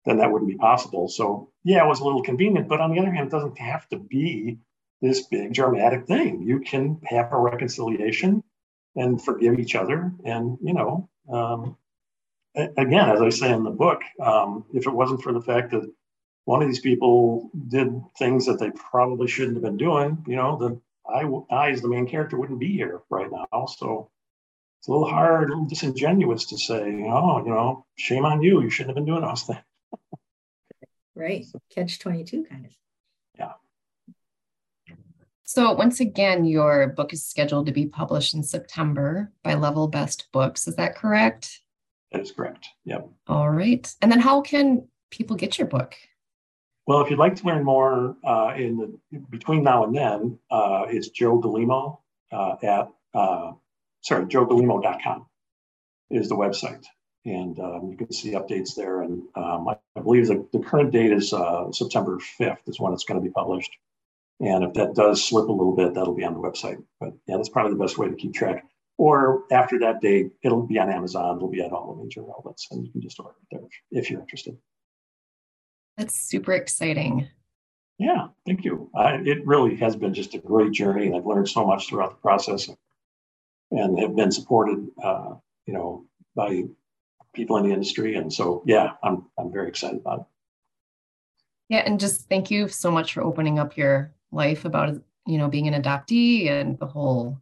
then 0.05 0.17
that 0.19 0.33
wouldn't 0.33 0.51
be 0.51 0.57
possible. 0.57 1.09
So 1.09 1.51
yeah, 1.65 1.85
it 1.85 1.89
was 1.89 2.01
a 2.01 2.05
little 2.05 2.23
convenient, 2.23 2.69
but 2.69 2.81
on 2.81 2.93
the 2.93 3.01
other 3.01 3.13
hand, 3.13 3.29
it 3.29 3.31
doesn't 3.31 3.59
have 3.59 3.89
to 3.91 3.99
be 3.99 4.59
this 5.03 5.27
big 5.27 5.53
dramatic 5.53 6.07
thing. 6.07 6.43
You 6.43 6.61
can 6.61 7.01
have 7.05 7.33
a 7.33 7.39
reconciliation 7.39 8.43
and 8.97 9.23
forgive 9.23 9.59
each 9.59 9.75
other. 9.75 10.13
And 10.25 10.57
you 10.63 10.73
know, 10.73 11.09
um, 11.31 11.77
again, 12.55 13.11
as 13.11 13.21
I 13.21 13.29
say 13.29 13.53
in 13.53 13.65
the 13.65 13.71
book, 13.71 14.01
um, 14.21 14.65
if 14.73 14.87
it 14.87 14.93
wasn't 14.93 15.23
for 15.23 15.33
the 15.33 15.43
fact 15.43 15.73
that 15.73 15.91
one 16.45 16.63
of 16.63 16.69
these 16.69 16.81
people 16.81 17.51
did 17.69 17.89
things 18.19 18.47
that 18.47 18.59
they 18.59 18.71
probably 18.71 19.29
shouldn't 19.29 19.57
have 19.57 19.63
been 19.63 19.77
doing, 19.77 20.25
you 20.27 20.37
know, 20.37 20.57
then 20.57 20.81
I, 21.09 21.29
I 21.55 21.71
as 21.71 21.83
the 21.83 21.89
main 21.89 22.07
character 22.07 22.39
wouldn't 22.39 22.61
be 22.61 22.73
here 22.73 23.01
right 23.11 23.31
now. 23.31 23.67
So 23.67 24.11
it's 24.81 24.89
a 24.89 24.91
little 24.91 25.09
hard, 25.09 25.49
a 25.49 25.53
little 25.53 25.67
disingenuous 25.67 26.47
to 26.47 26.59
say, 26.59 27.05
oh, 27.07 27.45
you 27.45 27.51
know, 27.51 27.87
shame 27.97 28.25
on 28.25 28.43
you. 28.43 28.63
You 28.63 28.71
shouldn't 28.71 28.97
have 28.97 29.05
been 29.05 29.13
doing 29.13 29.23
those 29.23 29.43
things. 29.43 29.61
right. 31.15 31.45
Catch 31.73 32.01
22 32.01 32.45
kind 32.45 32.67
of. 32.67 32.73
So 35.45 35.73
once 35.73 36.01
again, 36.01 36.45
your 36.45 36.89
book 36.89 37.13
is 37.13 37.25
scheduled 37.25 37.67
to 37.67 37.73
be 37.73 37.87
published 37.87 38.35
in 38.35 38.43
September 38.43 39.33
by 39.43 39.55
Level 39.55 39.89
Best 39.89 40.29
Books. 40.33 40.67
Is 40.69 40.77
that 40.77 40.97
correct? 40.97 41.61
That 42.13 42.23
is 42.23 42.33
correct. 42.33 42.67
Yep. 42.85 43.09
All 43.27 43.51
right. 43.51 43.93
And 44.01 44.11
then 44.11 44.21
how 44.21 44.41
can 44.41 44.87
people 45.11 45.37
get 45.37 45.59
your 45.59 45.67
book? 45.67 45.95
Well, 46.87 47.01
if 47.01 47.11
you'd 47.11 47.19
like 47.19 47.37
to 47.37 47.47
learn 47.47 47.65
more 47.65 48.17
uh, 48.25 48.55
in 48.57 48.77
the 49.11 49.19
between 49.31 49.63
now 49.63 49.85
and 49.85 49.95
then, 49.95 50.39
uh, 50.51 50.87
it's 50.89 51.09
Joe 51.09 51.41
Galimo 51.41 51.99
uh, 52.33 52.57
at 52.63 52.89
uh, 53.15 53.53
sorry 54.01 54.27
joegalimo.com 54.27 55.27
is 56.11 56.29
the 56.29 56.35
website, 56.35 56.85
and 57.25 57.59
um, 57.61 57.89
you 57.91 57.97
can 57.97 58.13
see 58.13 58.33
updates 58.33 58.75
there. 58.75 59.03
And 59.03 59.23
um, 59.37 59.69
I, 59.69 59.77
I, 59.97 60.01
believe 60.01 60.27
the, 60.27 60.47
the 60.53 60.59
current 60.59 60.91
date 60.91 61.13
is 61.13 61.33
uh, 61.33 61.71
September 61.73 62.19
5th 62.39 62.59
is 62.67 62.81
when 62.81 62.93
it's 62.93 63.05
going 63.05 63.21
to 63.21 63.25
be 63.25 63.33
published. 63.33 63.71
And 64.41 64.65
if 64.65 64.73
that 64.75 64.95
does 64.95 65.25
slip 65.25 65.49
a 65.49 65.53
little 65.53 65.77
bit, 65.77 65.95
that'll 65.95 66.15
be 66.15 66.25
on 66.25 66.35
the 66.35 66.41
website. 66.41 66.83
But 66.99 67.13
yeah, 67.27 67.37
that's 67.37 67.49
probably 67.49 67.75
the 67.75 67.79
best 67.79 67.99
way 67.99 68.09
to 68.09 68.17
keep 68.17 68.35
track. 68.35 68.65
Or 68.99 69.45
after 69.51 69.79
that 69.81 70.01
date, 70.01 70.33
it'll 70.43 70.67
be 70.67 70.79
on 70.79 70.91
Amazon. 70.91 71.37
It'll 71.37 71.49
be 71.49 71.63
at 71.63 71.73
all 71.73 71.95
the 71.95 72.03
major 72.03 72.23
outlets, 72.37 72.69
and 72.71 72.85
you 72.85 72.93
can 72.93 73.01
just 73.01 73.19
order 73.19 73.35
it 73.41 73.49
there 73.51 73.69
if 73.91 74.11
you're 74.11 74.21
interested. 74.21 74.57
That's 75.97 76.15
super 76.15 76.53
exciting. 76.53 77.29
Yeah, 77.99 78.29
thank 78.47 78.65
you. 78.65 78.91
I, 78.95 79.15
it 79.25 79.47
really 79.47 79.77
has 79.77 79.97
been 79.97 80.15
just 80.15 80.35
a 80.35 80.39
great 80.39 80.73
journey, 80.73 81.07
and 81.07 81.17
I've 81.17 81.27
learned 81.27 81.49
so 81.49 81.65
much 81.67 81.89
throughout 81.89 82.11
the 82.11 82.21
process, 82.21 82.69
and 83.71 83.99
have 83.99 84.17
been 84.17 84.33
supported, 84.33 84.89
uh, 85.03 85.35
you 85.67 85.75
know, 85.75 86.05
by 86.35 86.65
people 87.35 87.57
in 87.59 87.65
the 87.65 87.73
industry. 87.73 88.17
And 88.17 88.33
so, 88.33 88.63
yeah, 88.67 88.93
I'm 89.03 89.27
I'm 89.39 89.53
very 89.53 89.69
excited 89.69 90.01
about 90.01 90.21
it. 90.21 90.27
Yeah, 91.69 91.83
and 91.87 91.99
just 92.01 92.29
thank 92.29 92.51
you 92.51 92.69
so 92.69 92.91
much 92.91 93.15
for 93.15 93.23
opening 93.23 93.59
up 93.59 93.77
your 93.77 94.13
life 94.33 94.65
about 94.65 94.95
you 95.27 95.39
know 95.39 95.49
being 95.49 95.69
an 95.69 95.81
adoptee 95.81 96.51
and 96.51 96.79
the 96.79 96.87
whole. 96.87 97.39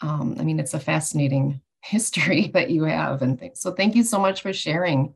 Um, 0.00 0.36
I 0.38 0.42
mean, 0.42 0.58
it's 0.58 0.74
a 0.74 0.80
fascinating 0.80 1.60
history 1.82 2.48
that 2.54 2.70
you 2.70 2.84
have, 2.84 3.22
and 3.22 3.38
things. 3.38 3.60
So, 3.60 3.72
thank 3.72 3.94
you 3.94 4.02
so 4.02 4.18
much 4.18 4.42
for 4.42 4.52
sharing. 4.52 5.14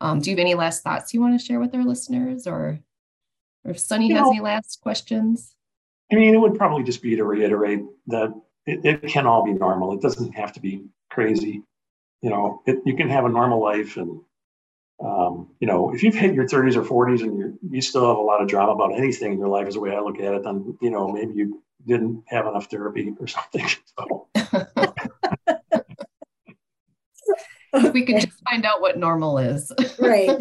Um, 0.00 0.20
do 0.20 0.30
you 0.30 0.36
have 0.36 0.40
any 0.40 0.54
last 0.54 0.82
thoughts 0.82 1.12
you 1.12 1.20
want 1.20 1.38
to 1.38 1.44
share 1.44 1.60
with 1.60 1.74
our 1.74 1.84
listeners, 1.84 2.46
or, 2.46 2.78
or 3.64 3.70
if 3.72 3.78
Sunny 3.78 4.08
you 4.08 4.14
has 4.14 4.24
know, 4.24 4.30
any 4.30 4.40
last 4.40 4.80
questions? 4.80 5.54
I 6.10 6.14
mean, 6.14 6.34
it 6.34 6.38
would 6.38 6.56
probably 6.56 6.84
just 6.84 7.02
be 7.02 7.16
to 7.16 7.24
reiterate 7.24 7.80
that 8.06 8.32
it, 8.66 8.84
it 8.84 9.08
can 9.10 9.26
all 9.26 9.44
be 9.44 9.52
normal. 9.52 9.92
It 9.92 10.00
doesn't 10.00 10.32
have 10.32 10.52
to 10.54 10.60
be 10.60 10.84
crazy. 11.10 11.62
You 12.22 12.30
know, 12.30 12.62
it, 12.66 12.78
you 12.84 12.96
can 12.96 13.08
have 13.08 13.24
a 13.24 13.28
normal 13.28 13.60
life 13.60 13.96
and 13.96 14.20
um, 15.00 15.48
you 15.60 15.66
know, 15.66 15.94
if 15.94 16.02
you've 16.02 16.14
hit 16.14 16.34
your 16.34 16.46
30s 16.46 16.76
or 16.76 16.82
40s 16.82 17.22
and 17.22 17.38
you 17.38 17.58
you 17.70 17.80
still 17.80 18.08
have 18.08 18.16
a 18.16 18.20
lot 18.20 18.42
of 18.42 18.48
drama 18.48 18.72
about 18.72 18.96
anything 18.96 19.32
in 19.32 19.38
your 19.38 19.48
life, 19.48 19.68
is 19.68 19.74
the 19.74 19.80
way 19.80 19.94
I 19.94 20.00
look 20.00 20.18
at 20.18 20.34
it, 20.34 20.42
then 20.42 20.76
you 20.80 20.90
know 20.90 21.12
maybe 21.12 21.34
you 21.34 21.62
didn't 21.86 22.24
have 22.26 22.46
enough 22.46 22.66
therapy 22.70 23.14
or 23.18 23.26
something. 23.26 23.66
So. 27.72 27.92
we 27.92 28.04
could 28.06 28.20
just 28.20 28.40
find 28.48 28.64
out 28.64 28.80
what 28.80 28.96
normal 28.96 29.36
is. 29.36 29.70
right. 29.98 30.30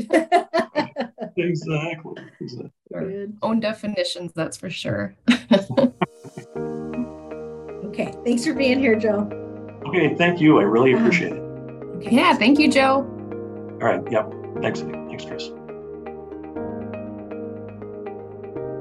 exactly. 1.38 2.24
exactly. 2.40 3.28
own 3.42 3.60
definitions, 3.60 4.32
that's 4.34 4.56
for 4.56 4.70
sure. 4.70 5.14
okay. 7.86 8.14
Thanks 8.24 8.46
for 8.46 8.54
being 8.54 8.80
here, 8.80 8.96
Joe. 8.96 9.30
Okay. 9.88 10.16
Thank 10.16 10.40
you. 10.40 10.60
I 10.60 10.64
really 10.64 10.94
uh-huh. 10.94 11.06
appreciate 11.06 11.34
it. 11.34 11.40
Okay. 11.40 12.16
Yeah. 12.16 12.34
Thank 12.34 12.60
you, 12.60 12.72
Joe. 12.72 13.00
All 13.82 13.88
right. 13.88 14.02
Yep. 14.10 14.34
Thanks. 14.62 14.82
Thanks, 14.82 15.26
Chris. 15.26 15.50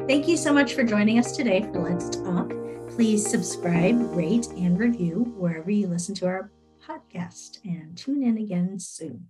Thank 0.09 0.29
you 0.29 0.37
so 0.37 0.53
much 0.53 0.75
for 0.75 0.85
joining 0.85 1.19
us 1.19 1.37
today 1.37 1.63
for 1.63 1.81
Let's 1.81 2.11
Talk. 2.11 2.53
Please 2.91 3.29
subscribe, 3.29 3.97
rate, 4.17 4.47
and 4.57 4.79
review 4.79 5.35
wherever 5.37 5.71
you 5.71 5.89
listen 5.89 6.15
to 6.17 6.27
our 6.27 6.51
podcast 6.81 7.59
and 7.65 7.97
tune 7.99 8.23
in 8.23 8.39
again 8.39 8.79
soon. 8.79 9.27